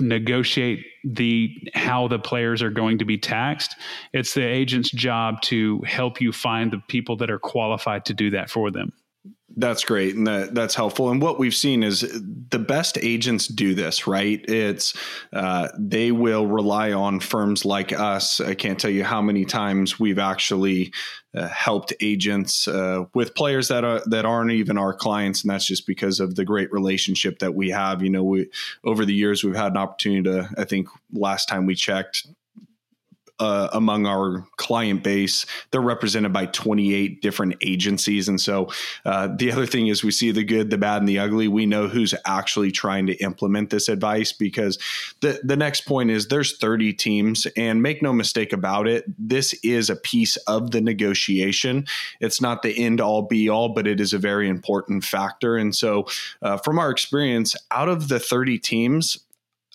negotiate 0.00 0.84
the 1.04 1.50
how 1.74 2.08
the 2.08 2.18
players 2.18 2.62
are 2.62 2.70
going 2.70 2.98
to 2.98 3.04
be 3.04 3.18
taxed. 3.18 3.76
It's 4.12 4.34
the 4.34 4.44
agent's 4.46 4.90
job 4.90 5.42
to 5.42 5.80
help 5.86 6.20
you 6.20 6.32
find 6.32 6.70
the 6.70 6.82
people 6.88 7.16
that 7.18 7.30
are 7.30 7.38
qualified 7.38 8.04
to 8.06 8.14
do 8.14 8.30
that 8.30 8.50
for 8.50 8.70
them. 8.70 8.92
That's 9.58 9.84
great, 9.84 10.14
and 10.14 10.26
that 10.26 10.54
that's 10.54 10.74
helpful. 10.74 11.10
And 11.10 11.22
what 11.22 11.38
we've 11.38 11.54
seen 11.54 11.82
is 11.82 12.00
the 12.50 12.58
best 12.58 12.98
agents 13.00 13.48
do 13.48 13.74
this, 13.74 14.06
right? 14.06 14.44
It's 14.46 14.92
uh, 15.32 15.68
they 15.78 16.12
will 16.12 16.46
rely 16.46 16.92
on 16.92 17.20
firms 17.20 17.64
like 17.64 17.90
us. 17.90 18.38
I 18.38 18.54
can't 18.54 18.78
tell 18.78 18.90
you 18.90 19.02
how 19.02 19.22
many 19.22 19.46
times 19.46 19.98
we've 19.98 20.18
actually 20.18 20.92
uh, 21.34 21.48
helped 21.48 21.94
agents 22.02 22.68
uh, 22.68 23.04
with 23.14 23.34
players 23.34 23.68
that 23.68 23.82
are 23.82 24.02
that 24.04 24.26
aren't 24.26 24.52
even 24.52 24.76
our 24.76 24.92
clients, 24.92 25.42
and 25.42 25.50
that's 25.50 25.66
just 25.66 25.86
because 25.86 26.20
of 26.20 26.34
the 26.34 26.44
great 26.44 26.70
relationship 26.70 27.38
that 27.38 27.54
we 27.54 27.70
have. 27.70 28.02
You 28.02 28.10
know, 28.10 28.24
we 28.24 28.50
over 28.84 29.06
the 29.06 29.14
years 29.14 29.42
we've 29.42 29.56
had 29.56 29.72
an 29.72 29.78
opportunity 29.78 30.24
to. 30.24 30.50
I 30.58 30.64
think 30.64 30.88
last 31.14 31.48
time 31.48 31.64
we 31.64 31.74
checked, 31.74 32.26
uh, 33.38 33.68
among 33.72 34.06
our 34.06 34.46
client 34.56 35.02
base, 35.02 35.44
they're 35.70 35.80
represented 35.80 36.32
by 36.32 36.46
28 36.46 37.20
different 37.20 37.54
agencies. 37.60 38.28
And 38.28 38.40
so 38.40 38.70
uh, 39.04 39.28
the 39.36 39.52
other 39.52 39.66
thing 39.66 39.88
is 39.88 40.02
we 40.02 40.10
see 40.10 40.30
the 40.30 40.44
good, 40.44 40.70
the 40.70 40.78
bad, 40.78 40.98
and 41.02 41.08
the 41.08 41.18
ugly. 41.18 41.48
We 41.48 41.66
know 41.66 41.88
who's 41.88 42.14
actually 42.24 42.72
trying 42.72 43.06
to 43.06 43.14
implement 43.16 43.70
this 43.70 43.88
advice 43.88 44.32
because 44.32 44.78
the, 45.20 45.40
the 45.44 45.56
next 45.56 45.82
point 45.82 46.10
is 46.10 46.28
there's 46.28 46.56
30 46.56 46.92
teams. 46.94 47.46
And 47.56 47.82
make 47.82 48.02
no 48.02 48.12
mistake 48.12 48.52
about 48.52 48.88
it, 48.88 49.04
this 49.18 49.54
is 49.62 49.90
a 49.90 49.96
piece 49.96 50.36
of 50.48 50.70
the 50.70 50.80
negotiation. 50.80 51.86
It's 52.20 52.40
not 52.40 52.62
the 52.62 52.76
end 52.76 53.00
all 53.00 53.22
be 53.22 53.48
all, 53.48 53.70
but 53.70 53.86
it 53.86 54.00
is 54.00 54.12
a 54.12 54.18
very 54.18 54.48
important 54.48 55.04
factor. 55.04 55.56
And 55.56 55.74
so, 55.74 56.06
uh, 56.42 56.56
from 56.58 56.78
our 56.78 56.90
experience, 56.90 57.54
out 57.70 57.88
of 57.88 58.08
the 58.08 58.18
30 58.18 58.58
teams, 58.58 59.18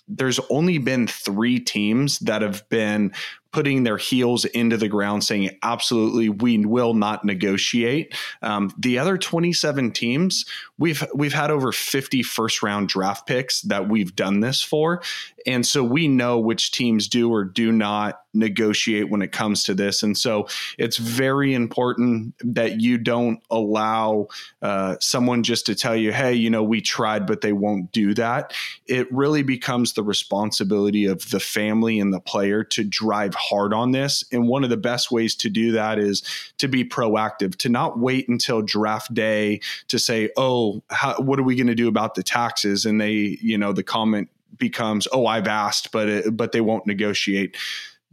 there's 0.08 0.40
only 0.50 0.78
been 0.78 1.06
three 1.06 1.58
teams 1.58 2.18
that 2.20 2.42
have 2.42 2.68
been 2.68 3.12
putting 3.52 3.82
their 3.82 3.98
heels 3.98 4.44
into 4.46 4.76
the 4.76 4.88
ground, 4.88 5.22
saying, 5.22 5.50
absolutely, 5.62 6.28
we 6.28 6.64
will 6.64 6.94
not 6.94 7.24
negotiate. 7.24 8.14
Um, 8.40 8.72
the 8.78 8.98
other 8.98 9.18
27 9.18 9.92
teams, 9.92 10.46
we've 10.78 11.04
we've 11.14 11.34
had 11.34 11.50
over 11.50 11.70
50 11.70 12.22
first 12.22 12.62
round 12.62 12.88
draft 12.88 13.26
picks 13.26 13.60
that 13.62 13.88
we've 13.88 14.16
done 14.16 14.40
this 14.40 14.62
for. 14.62 15.02
And 15.46 15.66
so 15.66 15.82
we 15.82 16.08
know 16.08 16.38
which 16.38 16.72
teams 16.72 17.08
do 17.08 17.30
or 17.32 17.44
do 17.44 17.72
not 17.72 18.20
negotiate 18.34 19.10
when 19.10 19.22
it 19.22 19.30
comes 19.30 19.62
to 19.64 19.74
this. 19.74 20.02
And 20.02 20.16
so 20.16 20.48
it's 20.78 20.96
very 20.96 21.52
important 21.52 22.34
that 22.40 22.80
you 22.80 22.96
don't 22.96 23.42
allow 23.50 24.28
uh, 24.62 24.96
someone 25.00 25.42
just 25.42 25.66
to 25.66 25.74
tell 25.74 25.94
you, 25.94 26.12
hey, 26.12 26.32
you 26.34 26.48
know, 26.48 26.62
we 26.62 26.80
tried, 26.80 27.26
but 27.26 27.42
they 27.42 27.52
won't 27.52 27.92
do 27.92 28.14
that. 28.14 28.54
It 28.86 29.12
really 29.12 29.42
becomes 29.42 29.92
the 29.92 30.02
responsibility 30.02 31.04
of 31.04 31.28
the 31.30 31.40
family 31.40 32.00
and 32.00 32.12
the 32.12 32.20
player 32.20 32.64
to 32.64 32.84
drive 32.84 33.34
hard 33.34 33.74
on 33.74 33.90
this. 33.90 34.24
And 34.32 34.48
one 34.48 34.64
of 34.64 34.70
the 34.70 34.76
best 34.76 35.10
ways 35.10 35.34
to 35.36 35.50
do 35.50 35.72
that 35.72 35.98
is 35.98 36.22
to 36.58 36.68
be 36.68 36.84
proactive, 36.84 37.56
to 37.56 37.68
not 37.68 37.98
wait 37.98 38.28
until 38.28 38.62
draft 38.62 39.12
day 39.12 39.60
to 39.88 39.98
say, 39.98 40.30
oh, 40.36 40.82
how, 40.90 41.16
what 41.16 41.38
are 41.38 41.44
we 41.44 41.56
going 41.56 41.66
to 41.66 41.74
do 41.74 41.88
about 41.88 42.14
the 42.14 42.22
taxes? 42.22 42.86
And 42.86 43.00
they, 43.00 43.38
you 43.42 43.58
know, 43.58 43.72
the 43.72 43.82
comment 43.82 44.30
becomes, 44.62 45.08
oh, 45.12 45.26
I've 45.26 45.48
asked, 45.48 45.90
but 45.90 46.08
it, 46.08 46.36
but 46.36 46.52
they 46.52 46.60
won't 46.60 46.86
negotiate. 46.86 47.56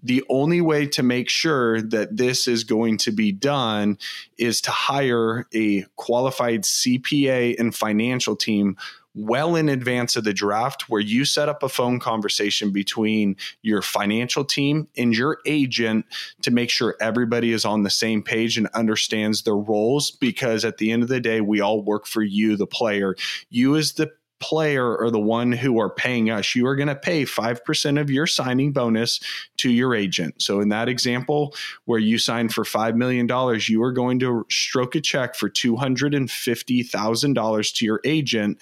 The 0.02 0.24
only 0.30 0.62
way 0.62 0.88
to 0.88 1.04
make 1.04 1.30
sure 1.30 1.80
that 1.80 2.18
this 2.18 2.48
is 2.48 2.64
going 2.64 2.98
to 3.00 3.12
be 3.12 3.32
done 3.32 4.00
is 4.40 4.60
to 4.62 4.72
hire 4.72 5.46
a 5.54 5.84
qualified 5.96 6.64
CPA 6.64 7.60
and 7.60 7.76
financial 7.76 8.36
team 8.36 8.78
well 9.14 9.56
in 9.56 9.70
advance 9.70 10.16
of 10.16 10.24
the 10.24 10.34
draft 10.34 10.90
where 10.90 11.02
you 11.02 11.26
set 11.26 11.50
up 11.50 11.62
a 11.62 11.70
phone 11.70 12.00
conversation 12.00 12.72
between 12.72 13.36
your 13.62 13.82
financial 13.82 14.46
team 14.46 14.88
and 14.98 15.16
your 15.16 15.40
agent 15.46 16.06
to 16.42 16.52
make 16.52 16.70
sure 16.70 16.96
everybody 17.02 17.52
is 17.52 17.66
on 17.66 17.84
the 17.84 17.90
same 17.90 18.24
page 18.24 18.58
and 18.58 18.68
understands 18.74 19.44
their 19.44 19.58
roles 19.58 20.12
because 20.12 20.64
at 20.64 20.78
the 20.78 20.92
end 20.92 21.04
of 21.04 21.10
the 21.10 21.20
day 21.20 21.42
we 21.42 21.60
all 21.60 21.82
work 21.82 22.08
for 22.08 22.24
you 22.24 22.56
the 22.56 22.68
player. 22.68 23.16
You 23.50 23.76
as 23.76 23.94
the 23.94 24.12
player 24.40 24.98
or 24.98 25.12
the 25.12 25.20
one 25.20 25.52
who 25.52 25.80
are 25.80 25.90
paying 25.90 26.30
us, 26.30 26.56
you 26.56 26.66
are 26.68 26.76
going 26.76 26.88
to 26.88 26.96
pay 26.96 27.26
5% 27.26 28.02
of 28.02 28.10
your 28.10 28.28
signing 28.28 28.72
bonus 28.72 29.20
to 29.58 29.70
your 29.70 29.94
agent. 29.94 30.42
So, 30.42 30.62
in 30.62 30.70
that 30.70 30.88
example, 30.90 31.54
where 31.86 32.00
you 32.00 32.18
sign 32.18 32.50
for 32.50 32.64
$5 32.64 32.96
million, 32.96 33.28
you 33.68 33.84
are 33.84 33.92
going 33.92 34.18
to 34.20 34.46
stroke 34.50 34.96
a 34.96 35.02
check 35.02 35.36
for 35.36 35.50
$250,000 35.50 37.74
to 37.76 37.86
your 37.86 38.02
agent 38.04 38.60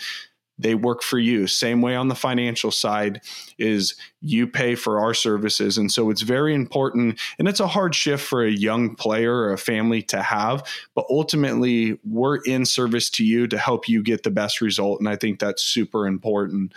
they 0.60 0.76
work 0.76 1.04
for 1.04 1.20
you. 1.20 1.48
Same 1.48 1.82
way 1.82 1.96
on 1.96 2.08
the 2.08 2.16
financial 2.16 2.72
side 2.72 3.22
is 3.58 3.96
you 4.22 4.48
pay 4.48 4.76
for 4.76 5.00
our 5.00 5.14
services. 5.14 5.78
And 5.78 5.92
so 5.92 6.10
it's 6.10 6.22
very 6.22 6.54
important. 6.56 7.20
And 7.38 7.48
it's 7.48 7.60
a 7.60 7.68
hard 7.68 7.94
shift 7.94 8.26
for 8.26 8.44
a 8.44 8.52
young 8.52 8.96
player 8.96 9.36
or 9.36 9.54
a 9.54 9.58
family 9.58 10.02
to 10.04 10.22
have. 10.22 10.68
But 10.96 11.06
ultimately, 11.10 12.00
we're 12.04 12.38
in 12.38 12.66
service 12.66 13.10
to 13.12 13.26
you 13.26 13.48
to 13.48 13.58
help 13.58 13.88
you 13.88 14.02
get 14.02 14.24
the 14.24 14.32
best 14.32 14.62
result. 14.62 15.00
And 15.00 15.08
I 15.08 15.16
think 15.16 15.40
that's 15.40 15.64
super 15.64 16.08
important. 16.08 16.74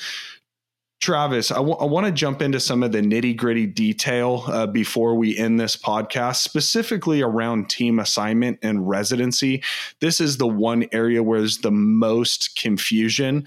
Travis, 1.00 1.50
I, 1.50 1.56
w- 1.56 1.76
I 1.76 1.84
want 1.84 2.06
to 2.06 2.12
jump 2.12 2.42
into 2.42 2.60
some 2.60 2.82
of 2.82 2.92
the 2.92 3.00
nitty 3.00 3.34
gritty 3.36 3.66
detail 3.66 4.44
uh, 4.48 4.66
before 4.66 5.14
we 5.14 5.36
end 5.36 5.58
this 5.58 5.74
podcast, 5.74 6.36
specifically 6.36 7.22
around 7.22 7.70
team 7.70 7.98
assignment 7.98 8.58
and 8.62 8.86
residency. 8.86 9.62
This 10.00 10.20
is 10.20 10.36
the 10.36 10.46
one 10.46 10.86
area 10.92 11.22
where 11.22 11.38
there's 11.40 11.58
the 11.58 11.70
most 11.70 12.54
confusion. 12.56 13.46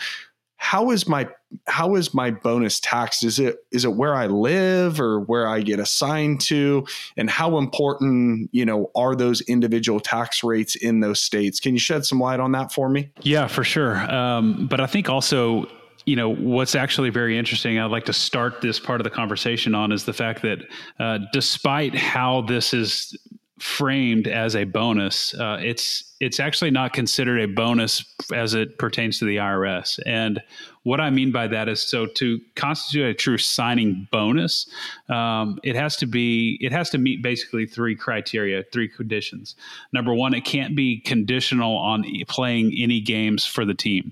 How 0.58 0.90
is 0.92 1.08
my 1.08 1.30
how 1.68 1.94
is 1.94 2.14
my 2.14 2.32
bonus 2.32 2.80
taxed? 2.80 3.24
Is 3.24 3.38
it 3.38 3.58
is 3.72 3.86
it 3.86 3.94
where 3.94 4.16
I 4.16 4.28
live 4.28 5.00
or 5.00 5.20
where 5.20 5.48
I 5.48 5.62
get 5.62 5.80
assigned 5.80 6.42
to? 6.42 6.88
And 7.18 7.30
how 7.30 7.58
important, 7.60 8.50
you 8.52 8.66
know, 8.66 8.90
are 8.96 9.14
those 9.14 9.42
individual 9.42 10.00
tax 10.00 10.44
rates 10.44 10.76
in 10.76 11.02
those 11.02 11.20
states? 11.20 11.60
Can 11.60 11.74
you 11.74 11.80
shed 11.80 12.06
some 12.06 12.20
light 12.20 12.40
on 12.40 12.54
that 12.54 12.72
for 12.72 12.90
me? 12.90 13.12
Yeah, 13.22 13.46
for 13.46 13.64
sure. 13.64 13.98
Um, 14.12 14.66
but 14.68 14.80
I 14.80 14.88
think 14.88 15.10
also 15.10 15.68
you 16.06 16.16
know 16.16 16.30
what's 16.30 16.76
actually 16.76 17.10
very 17.10 17.38
interesting 17.38 17.80
i'd 17.80 17.92
like 17.92 18.06
to 18.06 18.14
start 18.14 18.62
this 18.62 18.80
part 18.80 19.00
of 19.00 19.04
the 19.04 19.10
conversation 19.10 19.76
on 19.76 19.92
is 19.92 20.06
the 20.06 20.14
fact 20.14 20.42
that 20.42 20.60
uh, 21.00 21.20
despite 21.32 21.96
how 21.96 22.42
this 22.42 22.74
is 22.74 23.18
framed 23.60 24.28
as 24.28 24.56
a 24.56 24.64
bonus 24.66 25.34
uh, 25.36 25.58
it's 25.62 26.16
it's 26.20 26.40
actually 26.40 26.72
not 26.72 26.92
considered 26.92 27.40
a 27.40 27.48
bonus 27.48 28.04
as 28.34 28.54
it 28.54 28.78
pertains 28.78 29.20
to 29.20 29.26
the 29.26 29.38
irs 29.38 30.00
and 30.06 30.42
what 30.84 31.00
i 31.00 31.10
mean 31.10 31.32
by 31.32 31.48
that 31.48 31.70
is 31.70 31.82
so 31.82 32.06
to 32.06 32.40
constitute 32.56 33.06
a 33.06 33.14
true 33.14 33.38
signing 33.38 34.06
bonus 34.12 34.68
um, 35.10 35.60
it 35.64 35.76
has 35.76 35.96
to 35.96 36.06
be 36.06 36.58
it 36.60 36.72
has 36.74 36.90
to 36.90 36.98
meet 36.98 37.22
basically 37.22 37.66
three 37.66 37.96
criteria 37.96 38.64
three 38.74 38.88
conditions. 38.88 39.56
Number 39.94 40.14
one 40.14 40.34
it 40.34 40.44
can't 40.44 40.76
be 40.76 41.00
conditional 41.00 41.78
on 41.78 42.06
playing 42.28 42.76
any 42.78 43.00
games 43.00 43.46
for 43.46 43.64
the 43.64 43.74
team 43.74 44.12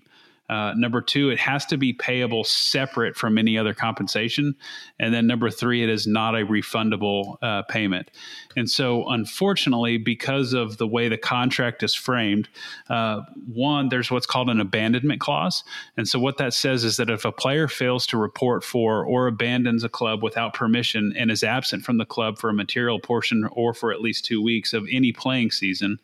uh, 0.52 0.74
number 0.76 1.00
two, 1.00 1.30
it 1.30 1.40
has 1.40 1.66
to 1.66 1.78
be 1.78 1.94
payable 1.94 2.44
separate 2.44 3.16
from 3.16 3.38
any 3.38 3.58
other 3.58 3.74
compensation. 3.74 4.54
And 5.00 5.14
then 5.14 5.26
number 5.26 5.50
three, 5.50 5.82
it 5.82 5.90
is 5.90 6.06
not 6.06 6.36
a 6.36 6.46
refundable 6.46 7.38
uh, 7.42 7.62
payment. 7.64 8.12
And 8.58 8.70
so, 8.70 9.08
unfortunately, 9.08 9.98
because 9.98 10.52
of 10.52 10.78
the 10.78 10.86
way 10.86 11.08
the 11.08 11.18
contract 11.18 11.84
is 11.84 11.96
framed, 11.96 12.50
uh, 12.90 13.22
one, 13.48 13.88
there's 13.88 14.12
what's 14.12 14.26
called 14.26 14.50
an 14.50 14.60
abandonment 14.60 15.22
clause. 15.22 15.64
And 15.96 16.06
so, 16.06 16.20
what 16.20 16.38
that 16.38 16.54
says 16.54 16.84
is 16.84 16.98
that 16.98 17.10
if 17.10 17.24
a 17.24 17.32
player 17.32 17.70
fails 17.70 18.06
to 18.08 18.18
report 18.18 18.66
for 18.66 19.06
or 19.06 19.28
abandons 19.28 19.86
a 19.86 19.90
club 19.90 20.22
without 20.22 20.54
permission 20.54 21.14
and 21.16 21.32
is 21.32 21.46
absent 21.46 21.86
from 21.86 21.98
the 21.98 22.06
club 22.06 22.38
for 22.38 22.50
a 22.50 22.54
material 22.54 23.00
portion 23.00 23.48
or 23.54 23.74
for 23.74 23.94
at 23.94 24.02
least 24.02 24.26
two 24.26 24.44
weeks 24.44 24.74
of 24.74 24.86
any 24.92 25.14
playing 25.14 25.52
season, 25.52 25.98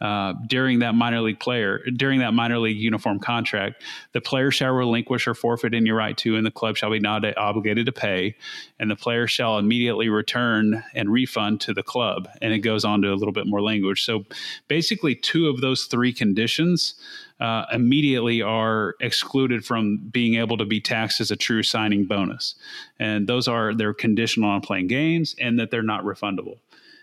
uh, 0.00 0.34
during 0.48 0.80
that 0.80 0.94
minor 0.94 1.20
league 1.20 1.38
player 1.38 1.78
during 1.96 2.18
that 2.18 2.34
minor 2.34 2.58
league 2.58 2.76
uniform 2.76 3.18
contract, 3.20 3.82
the 4.12 4.20
player 4.20 4.50
shall 4.50 4.72
relinquish 4.72 5.26
or 5.26 5.34
forfeit 5.34 5.72
any 5.72 5.90
right 5.90 6.16
to, 6.18 6.36
and 6.36 6.44
the 6.44 6.50
club 6.50 6.76
shall 6.76 6.90
be 6.90 6.98
not 6.98 7.24
obligated 7.36 7.86
to 7.86 7.92
pay, 7.92 8.34
and 8.78 8.90
the 8.90 8.96
player 8.96 9.26
shall 9.26 9.56
immediately 9.56 10.08
return 10.08 10.82
and 10.94 11.12
refund 11.12 11.60
to 11.60 11.72
the 11.72 11.82
club. 11.82 12.28
And 12.42 12.52
it 12.52 12.58
goes 12.58 12.84
on 12.84 13.02
to 13.02 13.12
a 13.12 13.14
little 13.14 13.32
bit 13.32 13.46
more 13.46 13.62
language. 13.62 14.04
So 14.04 14.24
basically, 14.68 15.14
two 15.14 15.48
of 15.48 15.60
those 15.60 15.84
three 15.84 16.12
conditions. 16.12 16.94
Uh, 17.40 17.66
immediately 17.72 18.40
are 18.40 18.94
excluded 19.00 19.64
from 19.64 19.98
being 20.12 20.36
able 20.36 20.56
to 20.56 20.64
be 20.64 20.80
taxed 20.80 21.20
as 21.20 21.32
a 21.32 21.36
true 21.36 21.64
signing 21.64 22.04
bonus. 22.04 22.54
And 23.00 23.26
those 23.26 23.48
are 23.48 23.74
they're 23.74 23.92
conditional 23.92 24.48
on 24.48 24.60
playing 24.60 24.86
games 24.86 25.34
and 25.40 25.58
that 25.58 25.72
they're 25.72 25.82
not 25.82 26.04
refundable. 26.04 26.58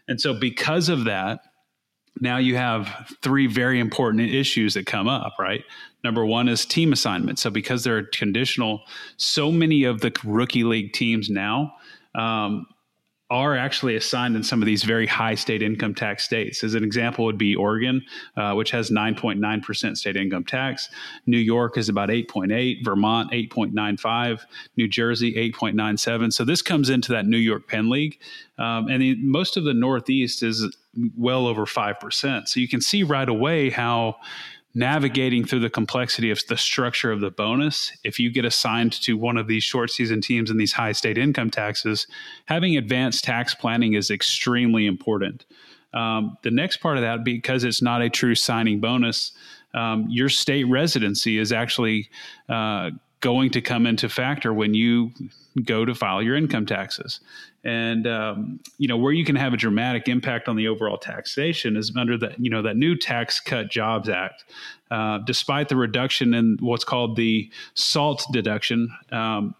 And 0.07 0.21
so 0.21 0.33
because 0.33 0.87
of 0.87 1.03
that, 1.03 1.50
now 2.19 2.37
you 2.37 2.55
have 2.55 3.15
three 3.21 3.47
very 3.47 3.79
important 3.79 4.29
issues 4.29 4.73
that 4.73 4.85
come 4.85 5.07
up, 5.07 5.33
right? 5.39 5.63
Number 6.03 6.25
one 6.25 6.47
is 6.49 6.65
team 6.65 6.93
assignment. 6.93 7.39
So 7.39 7.49
because 7.49 7.83
they're 7.83 8.03
conditional, 8.03 8.83
so 9.17 9.51
many 9.51 9.83
of 9.83 10.01
the 10.01 10.11
rookie 10.23 10.63
league 10.63 10.93
teams 10.93 11.29
now 11.29 11.75
um, 12.15 12.65
are 13.31 13.55
actually 13.55 13.95
assigned 13.95 14.35
in 14.35 14.43
some 14.43 14.61
of 14.61 14.65
these 14.65 14.83
very 14.83 15.07
high 15.07 15.35
state 15.35 15.61
income 15.61 15.95
tax 15.95 16.25
states. 16.25 16.65
As 16.65 16.73
an 16.73 16.83
example, 16.83 17.23
would 17.23 17.37
be 17.37 17.55
Oregon, 17.55 18.01
uh, 18.35 18.53
which 18.55 18.71
has 18.71 18.89
9.9% 18.91 19.97
state 19.97 20.17
income 20.17 20.43
tax. 20.43 20.89
New 21.25 21.37
York 21.37 21.77
is 21.77 21.87
about 21.87 22.09
8.8, 22.09 22.83
Vermont 22.83 23.31
8.95, 23.31 24.41
New 24.75 24.89
Jersey 24.89 25.33
8.97. 25.53 26.33
So 26.33 26.43
this 26.43 26.61
comes 26.61 26.89
into 26.89 27.13
that 27.13 27.25
New 27.25 27.37
York 27.37 27.69
Penn 27.69 27.89
League, 27.89 28.19
um, 28.57 28.89
and 28.89 29.01
the, 29.01 29.15
most 29.23 29.55
of 29.55 29.63
the 29.63 29.73
Northeast 29.73 30.43
is 30.43 30.75
well 31.17 31.47
over 31.47 31.65
5%. 31.65 32.47
So 32.47 32.59
you 32.59 32.67
can 32.67 32.81
see 32.81 33.03
right 33.03 33.29
away 33.29 33.69
how 33.69 34.17
navigating 34.73 35.45
through 35.45 35.59
the 35.59 35.69
complexity 35.69 36.31
of 36.31 36.39
the 36.47 36.57
structure 36.57 37.11
of 37.11 37.19
the 37.19 37.31
bonus, 37.31 37.91
if 38.03 38.19
you 38.19 38.31
get 38.31 38.45
assigned 38.45 38.93
to 38.93 39.17
one 39.17 39.37
of 39.37 39.47
these 39.47 39.63
short 39.63 39.89
season 39.89 40.21
teams 40.21 40.49
and 40.49 40.59
these 40.59 40.73
high 40.73 40.93
state 40.93 41.17
income 41.17 41.49
taxes, 41.49 42.07
having 42.45 42.77
advanced 42.77 43.23
tax 43.23 43.53
planning 43.53 43.93
is 43.93 44.09
extremely 44.09 44.85
important. 44.85 45.45
Um, 45.93 46.37
the 46.43 46.51
next 46.51 46.77
part 46.77 46.97
of 46.97 47.03
that, 47.03 47.25
because 47.25 47.65
it's 47.65 47.81
not 47.81 48.01
a 48.01 48.09
true 48.09 48.35
signing 48.35 48.79
bonus, 48.79 49.33
um, 49.73 50.05
your 50.09 50.29
state 50.29 50.63
residency 50.65 51.37
is 51.37 51.51
actually 51.51 52.09
uh, 52.47 52.91
going 53.21 53.51
to 53.51 53.61
come 53.61 53.85
into 53.85 54.09
factor 54.09 54.53
when 54.53 54.73
you 54.73 55.11
go 55.63 55.85
to 55.85 55.93
file 55.93 56.21
your 56.21 56.35
income 56.35 56.65
taxes. 56.65 57.19
And 57.63 58.07
um, 58.07 58.59
you 58.79 58.87
know 58.87 58.97
where 58.97 59.13
you 59.13 59.23
can 59.23 59.35
have 59.35 59.53
a 59.53 59.57
dramatic 59.57 60.07
impact 60.07 60.47
on 60.47 60.55
the 60.55 60.67
overall 60.67 60.97
taxation 60.97 61.77
is 61.77 61.93
under 61.95 62.17
that 62.17 62.39
you 62.39 62.49
know 62.49 62.63
that 62.63 62.75
new 62.75 62.95
Tax 62.95 63.39
Cut 63.39 63.69
Jobs 63.69 64.09
Act. 64.09 64.43
Uh, 64.89 65.19
despite 65.19 65.69
the 65.69 65.75
reduction 65.75 66.33
in 66.33 66.57
what's 66.59 66.83
called 66.83 67.15
the 67.15 67.49
SALT 67.75 68.25
deduction, 68.33 68.89
um, 69.11 69.55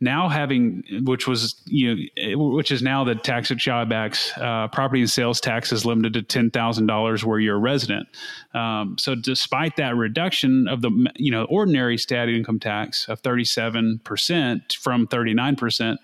now 0.00 0.28
having 0.28 0.82
which 1.04 1.26
was 1.26 1.60
you 1.66 2.08
know 2.26 2.38
which 2.38 2.70
is 2.70 2.82
now 2.82 3.02
the 3.02 3.14
tax 3.14 3.50
at 3.50 3.66
acts 3.92 4.32
uh, 4.36 4.68
property 4.68 5.00
and 5.00 5.10
sales 5.10 5.40
tax 5.40 5.72
is 5.72 5.86
limited 5.86 6.12
to 6.12 6.22
ten 6.22 6.50
thousand 6.50 6.86
dollars 6.86 7.24
where 7.24 7.38
you're 7.38 7.56
a 7.56 7.58
resident. 7.58 8.06
Um, 8.52 8.96
so 8.98 9.14
despite 9.14 9.76
that 9.76 9.96
reduction 9.96 10.68
of 10.68 10.82
the 10.82 10.90
you 11.16 11.30
know 11.30 11.44
ordinary 11.44 11.96
stat 11.96 12.28
income 12.28 12.60
tax 12.60 13.08
of 13.08 13.20
thirty 13.20 13.44
seven 13.44 14.00
percent 14.04 14.74
from 14.74 15.06
thirty 15.06 15.34
nine 15.34 15.56
percent. 15.56 16.00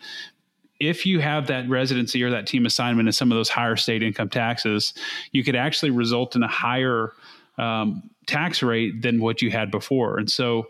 If 0.81 1.07
you 1.07 1.21
have 1.21 1.47
that 1.47 1.69
residency 1.69 2.25
or 2.25 2.31
that 2.31 2.49
team 2.49 2.67
assignment 2.67 3.09
in 3.09 3.13
some 3.13 3.31
of 3.31 3.37
those 3.37 3.49
higher 3.49 3.77
state 3.77 4.03
income 4.03 4.29
taxes, 4.29 4.95
you 5.31 5.45
could 5.45 5.55
actually 5.55 5.91
result 5.91 6.35
in 6.35 6.43
a 6.43 6.49
higher 6.49 7.13
um, 7.57 8.11
tax 8.27 8.65
rate 8.65 9.01
than 9.01 9.21
what 9.21 9.43
you 9.43 9.51
had 9.53 9.71
before. 9.71 10.19
And 10.19 10.29
so 10.29 10.67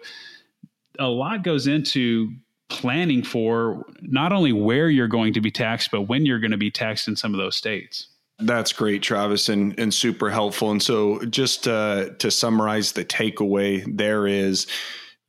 a 0.98 1.06
lot 1.06 1.42
goes 1.42 1.66
into 1.66 2.30
planning 2.72 3.22
for 3.22 3.84
not 4.00 4.32
only 4.32 4.52
where 4.52 4.88
you're 4.88 5.08
going 5.08 5.34
to 5.34 5.40
be 5.40 5.50
taxed, 5.50 5.90
but 5.92 6.02
when 6.02 6.24
you're 6.24 6.40
going 6.40 6.52
to 6.52 6.56
be 6.56 6.70
taxed 6.70 7.06
in 7.06 7.14
some 7.14 7.34
of 7.34 7.38
those 7.38 7.54
states. 7.54 8.08
That's 8.38 8.72
great, 8.72 9.02
Travis, 9.02 9.48
and, 9.50 9.78
and 9.78 9.92
super 9.92 10.30
helpful. 10.30 10.70
And 10.70 10.82
so, 10.82 11.22
just 11.26 11.68
uh, 11.68 12.10
to 12.18 12.30
summarize 12.30 12.92
the 12.92 13.04
takeaway, 13.04 13.84
there 13.86 14.26
is 14.26 14.66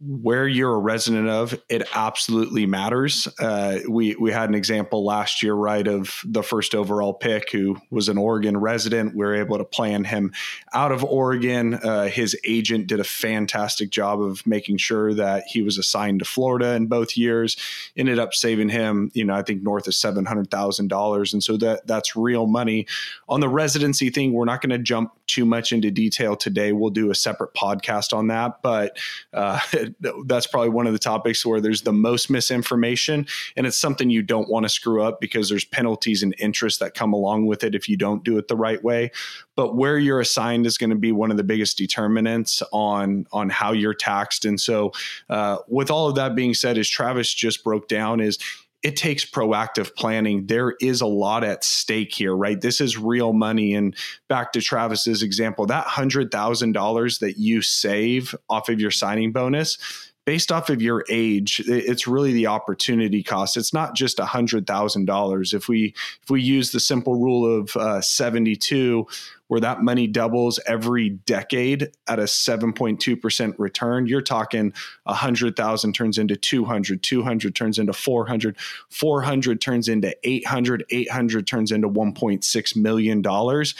where 0.05 0.48
you're 0.48 0.74
a 0.74 0.79
resident 0.79 1.29
of, 1.29 1.60
it 1.69 1.88
absolutely 1.93 2.65
matters. 2.65 3.27
Uh, 3.39 3.79
we 3.88 4.15
we 4.15 4.31
had 4.31 4.50
an 4.50 4.55
example 4.55 5.05
last 5.05 5.41
year, 5.41 5.53
right, 5.53 5.88
of 5.88 6.19
the 6.25 6.43
first 6.43 6.75
overall 6.75 7.13
pick 7.13 7.51
who 7.51 7.77
was 7.89 8.10
an 8.10 8.17
Oregon 8.17 8.57
resident. 8.57 9.15
We 9.15 9.24
were 9.24 9.36
able 9.36 9.57
to 9.57 9.63
plan 9.63 10.03
him 10.03 10.33
out 10.74 10.91
of 10.91 11.03
Oregon. 11.03 11.75
Uh, 11.75 12.07
his 12.07 12.38
agent 12.45 12.88
did 12.88 13.00
a 13.00 13.05
fantastic 13.05 13.91
job 13.91 14.22
of 14.22 14.45
making 14.45 14.77
sure 14.77 15.13
that 15.13 15.45
he 15.48 15.62
was 15.62 15.77
assigned 15.77 16.19
to 16.19 16.25
Florida 16.25 16.74
in 16.74 16.88
both 16.88 17.15
years. 17.15 17.55
Ended 17.95 18.19
up 18.19 18.33
saving 18.33 18.69
him, 18.69 19.10
you 19.13 19.24
know, 19.24 19.36
I 19.36 19.41
think 19.41 19.63
north 19.63 19.88
of 19.88 19.95
seven 19.95 20.25
hundred 20.25 20.51
thousand 20.51 20.89
dollars, 20.89 21.33
and 21.33 21.41
so 21.41 21.55
that 21.57 21.88
that's 21.88 22.15
real 22.15 22.48
money. 22.48 22.88
On 23.29 23.39
the 23.39 23.50
residency 23.50 24.10
thing, 24.10 24.33
we're 24.33 24.45
not 24.45 24.62
going 24.62 24.72
to 24.72 24.79
jump 24.79 25.13
too 25.27 25.46
much 25.46 25.72
into 25.72 25.92
detail 25.92 26.36
today. 26.36 26.72
We'll 26.72 26.89
do 26.89 27.12
a 27.12 27.15
separate 27.15 27.53
podcast 27.53 28.13
on 28.13 28.27
that, 28.27 28.62
but. 28.62 28.98
Uh, 29.34 29.60
that's 30.25 30.48
probably 30.48 30.70
one 30.70 30.88
of 30.88 30.94
the 30.94 31.00
topics 31.00 31.46
where 31.46 31.62
there's 31.62 31.82
the 31.82 31.94
most 31.94 32.30
misinformation 32.30 33.25
and 33.56 33.65
it's 33.65 33.77
something 33.77 34.10
you 34.10 34.22
don't 34.22 34.50
want 34.50 34.63
to 34.63 34.70
screw 34.70 35.03
up 35.03 35.20
because 35.20 35.50
there's 35.50 35.65
penalties 35.65 36.24
and 36.24 36.36
interest 36.39 36.80
that 36.80 36.94
come 36.94 37.13
along 37.13 37.46
with 37.46 37.63
it 37.63 37.75
if 37.75 37.89
you 37.89 37.98
don't 37.98 38.24
do 38.24 38.38
it 38.38 38.48
the 38.48 38.56
right 38.56 38.84
way 38.84 39.12
but 39.56 39.75
where 39.75 39.98
you're 39.98 40.20
assigned 40.20 40.65
is 40.65 40.77
going 40.77 40.89
to 40.89 40.96
be 40.96 41.12
one 41.12 41.32
of 41.32 41.38
the 41.38 41.44
biggest 41.44 41.77
determinants 41.77 42.62
on 42.72 43.25
on 43.32 43.50
how 43.50 43.72
you're 43.72 43.94
taxed 43.94 44.46
and 44.46 44.60
so 44.60 44.92
uh, 45.30 45.58
with 45.68 45.89
all 45.89 46.08
of 46.08 46.15
that 46.15 46.36
being 46.36 46.53
said 46.53 46.77
as 46.77 46.89
travis 46.89 47.34
just 47.34 47.63
broke 47.63 47.88
down 47.88 48.20
is 48.20 48.38
it 48.84 48.98
takes 48.98 49.25
proactive 49.25 49.96
planning. 49.96 50.46
There 50.48 50.75
is 50.82 51.02
a 51.02 51.08
lot 51.08 51.44
at 51.44 51.63
stake 51.63 52.13
here, 52.13 52.36
right? 52.36 52.60
This 52.60 52.82
is 52.82 52.98
real 52.98 53.32
money. 53.32 53.74
And 53.74 53.96
back 54.28 54.52
to 54.54 54.62
Travis's 54.62 55.24
example, 55.24 55.66
that 55.68 55.88
$100,000 55.88 57.20
that 57.20 57.38
you 57.38 57.62
save 57.62 58.36
off 58.50 58.68
of 58.68 58.82
your 58.82 58.92
signing 58.92 59.32
bonus, 59.32 59.78
based 60.25 60.51
off 60.51 60.70
of 60.70 60.82
your 60.82 61.03
age, 61.10 61.62
it's 61.68 62.08
really 62.08 62.32
the 62.32 62.48
opportunity 62.48 63.24
cost. 63.24 63.58
It's 63.58 63.74
not 63.74 63.96
just 63.96 64.20
a 64.20 64.25
hundred 64.25 64.65
thousand 64.65 65.06
dollars. 65.06 65.53
If 65.53 65.68
we 65.68 65.94
if 66.22 66.30
we 66.30 66.42
use 66.42 66.72
the 66.72 66.80
simple 66.80 67.15
rule 67.15 67.60
of 67.60 67.75
uh, 67.75 68.01
seventy 68.01 68.56
two, 68.56 69.08
where 69.48 69.60
that 69.60 69.82
money 69.82 70.08
doubles 70.08 70.60
every 70.65 71.10
decade 71.10 71.92
at 72.08 72.20
a 72.20 72.27
seven 72.27 72.74
point 72.74 73.00
two 73.00 73.18
percent 73.18 73.60
return, 73.60 74.08
you're 74.08 74.22
talking 74.22 74.74
a 75.06 75.13
hundred 75.13 75.56
thousand 75.56 75.94
turns 75.94 76.18
into 76.18 76.36
200, 76.36 77.03
200 77.03 77.56
turns 77.56 77.77
into 77.77 77.94
400, 77.94 78.58
400 78.89 79.62
turns 79.62 79.89
into 79.89 80.15
800, 80.24 80.86
800 80.89 81.48
turns 81.48 81.72
into 81.72 81.89
1.6 81.89 82.75
million 82.75 83.22
dollars 83.22 83.75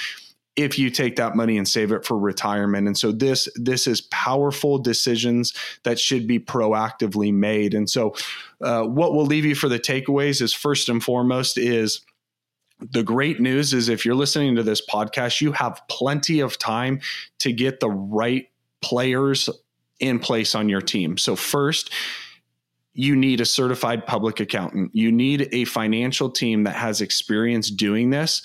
if 0.56 0.78
you 0.78 0.90
take 0.90 1.16
that 1.16 1.36
money 1.36 1.58
and 1.58 1.68
save 1.68 1.92
it 1.92 2.06
for 2.06 2.18
retirement. 2.18 2.88
And 2.88 2.98
so 2.98 3.12
this 3.12 3.48
this 3.56 3.88
is 3.88 4.02
powerful 4.02 4.78
decisions 4.78 5.54
that 5.84 6.00
should 6.00 6.28
be 6.28 6.40
proactively 6.40 7.34
made. 7.34 7.74
And 7.74 7.90
so 7.90 8.16
uh, 8.62 8.84
what 8.84 9.14
we'll 9.14 9.26
leave 9.26 9.46
you 9.46 9.56
for 9.56 9.68
the 9.68 9.80
takeaways 9.80 10.42
is 10.42 10.54
first 10.54 10.90
and 10.90 11.04
foremost 11.04 11.58
is 11.58 12.02
the 12.80 13.04
great 13.04 13.40
news 13.40 13.74
is 13.74 13.90
if 13.90 14.06
you're 14.06 14.16
listening 14.16 14.56
to 14.56 14.64
this 14.64 14.86
podcast 14.86 15.40
you 15.40 15.54
have 15.54 15.82
plenty 15.90 16.40
of 16.42 16.58
time 16.60 17.00
to 17.40 17.54
get 17.54 17.80
the 17.80 17.90
right 17.90 18.50
players 18.82 19.50
in 20.00 20.20
place 20.20 20.54
on 20.54 20.70
your 20.70 20.82
team. 20.82 21.18
So 21.18 21.36
first 21.36 21.92
you 22.96 23.16
need 23.16 23.42
a 23.42 23.46
certified 23.46 24.06
public 24.06 24.40
accountant. 24.40 24.92
You 24.94 25.12
need 25.12 25.50
a 25.52 25.66
financial 25.66 26.30
team 26.30 26.66
that 26.66 26.76
has 26.76 27.02
experience 27.02 27.72
doing 27.72 28.12
this 28.12 28.44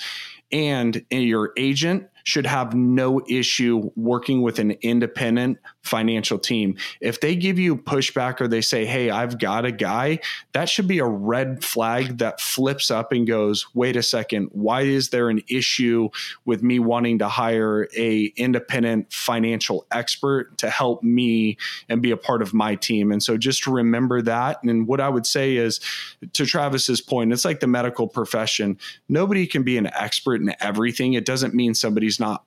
and 0.50 1.04
your 1.10 1.52
agent 1.56 2.08
should 2.24 2.46
have 2.46 2.74
no 2.74 3.22
issue 3.28 3.90
working 3.96 4.42
with 4.42 4.58
an 4.58 4.72
independent 4.82 5.58
financial 5.82 6.38
team. 6.38 6.76
If 7.00 7.20
they 7.20 7.34
give 7.36 7.58
you 7.58 7.76
pushback 7.76 8.40
or 8.40 8.48
they 8.48 8.60
say, 8.60 8.84
Hey, 8.84 9.10
I've 9.10 9.38
got 9.38 9.64
a 9.64 9.72
guy, 9.72 10.20
that 10.52 10.68
should 10.68 10.88
be 10.88 10.98
a 10.98 11.06
red 11.06 11.64
flag 11.64 12.18
that 12.18 12.40
flips 12.40 12.90
up 12.90 13.12
and 13.12 13.26
goes, 13.26 13.66
wait 13.74 13.96
a 13.96 14.02
second, 14.02 14.48
why 14.52 14.82
is 14.82 15.10
there 15.10 15.28
an 15.30 15.42
issue 15.48 16.08
with 16.44 16.62
me 16.62 16.78
wanting 16.78 17.18
to 17.18 17.28
hire 17.28 17.88
a 17.96 18.32
independent 18.36 19.12
financial 19.12 19.86
expert 19.90 20.56
to 20.58 20.68
help 20.70 21.02
me 21.02 21.56
and 21.88 22.02
be 22.02 22.10
a 22.10 22.16
part 22.16 22.42
of 22.42 22.52
my 22.52 22.74
team? 22.74 23.10
And 23.12 23.22
so 23.22 23.36
just 23.36 23.66
remember 23.66 24.20
that. 24.22 24.62
And 24.62 24.86
what 24.86 25.00
I 25.00 25.08
would 25.08 25.26
say 25.26 25.56
is 25.56 25.80
to 26.34 26.44
Travis's 26.44 27.00
point, 27.00 27.32
it's 27.32 27.44
like 27.44 27.60
the 27.60 27.66
medical 27.66 28.08
profession. 28.08 28.78
Nobody 29.08 29.46
can 29.46 29.62
be 29.62 29.78
an 29.78 29.86
expert 29.94 30.40
in 30.40 30.54
everything. 30.60 31.14
It 31.14 31.24
doesn't 31.24 31.54
mean 31.54 31.74
somebody's 31.74 32.20
not 32.20 32.44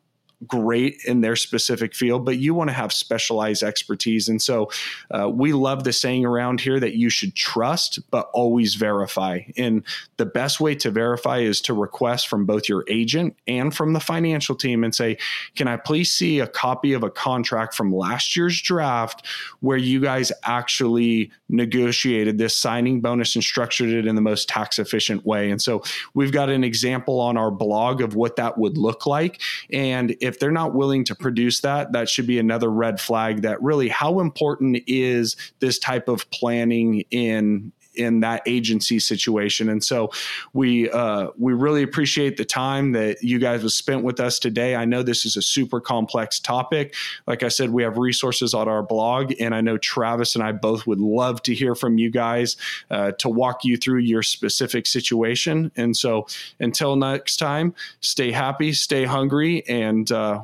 great 0.47 0.97
in 1.05 1.21
their 1.21 1.35
specific 1.35 1.95
field, 1.95 2.25
but 2.25 2.37
you 2.37 2.53
want 2.53 2.69
to 2.69 2.73
have 2.73 2.91
specialized 2.91 3.63
expertise. 3.63 4.27
And 4.27 4.41
so 4.41 4.69
uh, 5.11 5.29
we 5.29 5.53
love 5.53 5.83
the 5.83 5.93
saying 5.93 6.25
around 6.25 6.61
here 6.61 6.79
that 6.79 6.95
you 6.95 7.09
should 7.09 7.35
trust, 7.35 7.99
but 8.09 8.29
always 8.33 8.75
verify. 8.75 9.41
And 9.57 9.83
the 10.17 10.25
best 10.25 10.59
way 10.59 10.75
to 10.75 10.91
verify 10.91 11.39
is 11.39 11.61
to 11.61 11.73
request 11.73 12.27
from 12.27 12.45
both 12.45 12.67
your 12.67 12.83
agent 12.87 13.35
and 13.47 13.75
from 13.75 13.93
the 13.93 13.99
financial 13.99 14.55
team 14.55 14.83
and 14.83 14.93
say, 14.93 15.17
Can 15.55 15.67
I 15.67 15.77
please 15.77 16.11
see 16.11 16.39
a 16.39 16.47
copy 16.47 16.93
of 16.93 17.03
a 17.03 17.11
contract 17.11 17.75
from 17.75 17.93
last 17.93 18.35
year's 18.35 18.59
draft 18.61 19.25
where 19.59 19.77
you 19.77 19.99
guys 19.99 20.31
actually 20.43 21.31
negotiated 21.49 22.37
this 22.37 22.57
signing 22.57 23.01
bonus 23.01 23.35
and 23.35 23.43
structured 23.43 23.89
it 23.89 24.07
in 24.07 24.15
the 24.15 24.21
most 24.21 24.49
tax 24.49 24.79
efficient 24.79 25.25
way? 25.25 25.51
And 25.51 25.61
so 25.61 25.83
we've 26.13 26.31
got 26.31 26.49
an 26.49 26.63
example 26.63 27.19
on 27.19 27.37
our 27.37 27.51
blog 27.51 28.01
of 28.01 28.15
what 28.15 28.37
that 28.37 28.57
would 28.57 28.77
look 28.77 29.05
like. 29.05 29.41
And 29.71 30.15
if 30.19 30.30
if 30.31 30.39
they're 30.39 30.49
not 30.49 30.73
willing 30.73 31.03
to 31.03 31.13
produce 31.13 31.59
that, 31.59 31.91
that 31.91 32.07
should 32.07 32.25
be 32.25 32.39
another 32.39 32.71
red 32.71 33.01
flag 33.01 33.41
that 33.41 33.61
really 33.61 33.89
how 33.89 34.21
important 34.21 34.77
is 34.87 35.35
this 35.59 35.77
type 35.77 36.07
of 36.07 36.29
planning 36.31 37.03
in 37.11 37.73
in 38.01 38.19
that 38.21 38.41
agency 38.45 38.99
situation. 38.99 39.69
And 39.69 39.83
so 39.83 40.11
we 40.53 40.89
uh, 40.89 41.27
we 41.37 41.53
really 41.53 41.83
appreciate 41.83 42.37
the 42.37 42.45
time 42.45 42.91
that 42.93 43.23
you 43.23 43.39
guys 43.39 43.61
have 43.61 43.71
spent 43.71 44.03
with 44.03 44.19
us 44.19 44.39
today. 44.39 44.75
I 44.75 44.85
know 44.85 45.03
this 45.03 45.25
is 45.25 45.37
a 45.37 45.41
super 45.41 45.79
complex 45.79 46.39
topic. 46.39 46.95
Like 47.27 47.43
I 47.43 47.47
said, 47.47 47.69
we 47.71 47.83
have 47.83 47.97
resources 47.97 48.53
on 48.53 48.67
our 48.67 48.83
blog, 48.83 49.33
and 49.39 49.55
I 49.55 49.61
know 49.61 49.77
Travis 49.77 50.35
and 50.35 50.43
I 50.43 50.51
both 50.51 50.87
would 50.87 50.99
love 50.99 51.41
to 51.43 51.53
hear 51.53 51.75
from 51.75 51.97
you 51.97 52.09
guys 52.09 52.57
uh, 52.89 53.11
to 53.19 53.29
walk 53.29 53.63
you 53.63 53.77
through 53.77 53.99
your 53.99 54.23
specific 54.23 54.85
situation. 54.85 55.71
And 55.75 55.95
so 55.95 56.27
until 56.59 56.95
next 56.95 57.37
time, 57.37 57.73
stay 58.01 58.31
happy, 58.31 58.73
stay 58.73 59.05
hungry, 59.05 59.67
and 59.67 60.11
uh, 60.11 60.41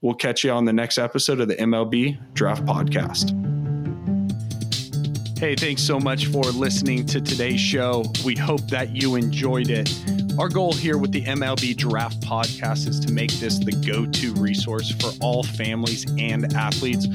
we'll 0.00 0.14
catch 0.14 0.44
you 0.44 0.50
on 0.50 0.64
the 0.64 0.72
next 0.72 0.98
episode 0.98 1.40
of 1.40 1.48
the 1.48 1.56
MLB 1.56 2.18
Draft 2.34 2.64
Podcast. 2.64 3.55
Hey, 5.38 5.54
thanks 5.54 5.82
so 5.82 6.00
much 6.00 6.28
for 6.28 6.44
listening 6.44 7.04
to 7.06 7.20
today's 7.20 7.60
show. 7.60 8.06
We 8.24 8.34
hope 8.34 8.62
that 8.68 8.96
you 8.96 9.16
enjoyed 9.16 9.68
it. 9.68 9.92
Our 10.38 10.48
goal 10.48 10.72
here 10.72 10.96
with 10.96 11.12
the 11.12 11.24
MLB 11.24 11.76
Draft 11.76 12.22
Podcast 12.22 12.88
is 12.88 12.98
to 13.00 13.12
make 13.12 13.30
this 13.32 13.58
the 13.58 13.72
go 13.86 14.06
to 14.06 14.34
resource 14.40 14.92
for 14.92 15.10
all 15.20 15.42
families 15.42 16.06
and 16.18 16.50
athletes 16.54 17.06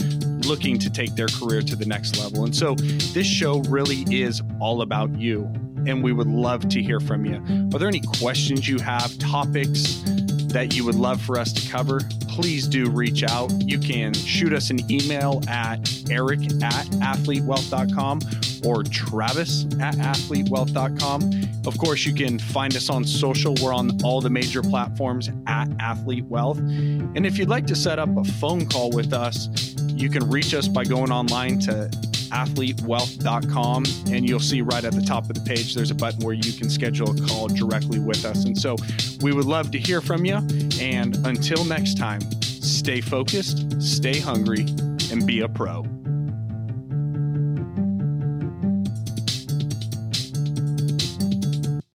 looking 0.46 0.78
to 0.78 0.90
take 0.92 1.16
their 1.16 1.30
career 1.30 1.64
to 1.64 1.76
the 1.76 1.86
next 1.86 2.20
level. 2.20 2.46
And 2.46 2.56
so 2.56 2.76
this 2.76 3.26
show 3.26 3.62
really 3.62 4.04
is 4.16 4.44
all 4.60 4.84
about 4.84 5.18
you, 5.18 5.52
and 5.88 6.04
we 6.04 6.14
would 6.14 6.28
love 6.28 6.70
to 6.70 6.82
hear 6.82 7.00
from 7.00 7.26
you. 7.26 7.38
Are 7.74 7.80
there 7.80 7.88
any 7.88 8.02
questions 8.02 8.70
you 8.70 8.78
have, 8.78 9.18
topics? 9.18 10.04
That 10.52 10.76
you 10.76 10.86
would 10.86 10.96
love 10.96 11.22
for 11.22 11.38
us 11.38 11.52
to 11.54 11.70
cover, 11.70 12.02
please 12.28 12.68
do 12.68 12.90
reach 12.90 13.24
out. 13.24 13.52
You 13.62 13.80
can 13.80 14.14
shoot 14.14 14.54
us 14.54 14.70
an 14.70 14.80
email 14.92 15.42
at 15.48 15.80
eric 16.10 16.42
at 16.64 16.86
athletewealth.com 17.02 18.20
or 18.66 18.84
travis 18.84 19.66
at 19.80 19.96
athletewealth.com. 19.96 21.32
Of 21.66 21.78
course, 21.78 22.06
you 22.06 22.14
can 22.14 22.40
find 22.40 22.76
us 22.76 22.90
on 22.90 23.04
social. 23.04 23.56
We're 23.62 23.74
on 23.74 24.04
all 24.04 24.22
the 24.22 24.30
major 24.30 24.62
platforms 24.62 25.30
at 25.48 25.68
Athlete 25.80 26.26
Wealth. 26.26 26.58
And 26.60 27.26
if 27.26 27.38
you'd 27.38 27.50
like 27.50 27.68
to 27.68 27.76
set 27.76 28.00
up 28.00 28.16
a 28.18 28.24
phone 28.24 28.66
call 28.68 28.92
with 28.92 29.14
us, 29.14 29.76
you 29.88 30.10
can 30.10 30.30
reach 30.30 30.54
us 30.54 30.68
by 30.68 30.84
going 30.84 31.12
online 31.12 31.60
to 31.60 31.90
athletewealth.com 32.32 33.84
and 34.08 34.28
you'll 34.28 34.40
see 34.40 34.62
right 34.62 34.84
at 34.84 34.94
the 34.94 35.02
top 35.02 35.30
of 35.30 35.36
the 35.36 35.42
page 35.42 35.76
there's 35.76 35.92
a 35.92 35.96
button 35.96 36.26
where 36.26 36.34
you 36.34 36.54
can 36.54 36.70
schedule 36.70 37.12
a 37.12 37.28
call 37.28 37.48
directly 37.48 38.00
with 38.00 38.26
us. 38.26 38.46
And 38.46 38.58
so 38.58 38.76
we 39.22 39.34
would 39.34 39.46
love 39.46 39.72
to 39.72 39.80
hear 39.80 40.02
from 40.02 40.26
you. 40.26 40.36
And 40.80 41.16
until 41.26 41.64
next 41.66 41.98
time, 41.98 42.22
stay 42.42 43.02
focused, 43.02 43.82
stay 43.82 44.20
hungry, 44.20 44.66
and 45.12 45.26
be 45.26 45.42
a 45.42 45.50
pro. 45.50 46.01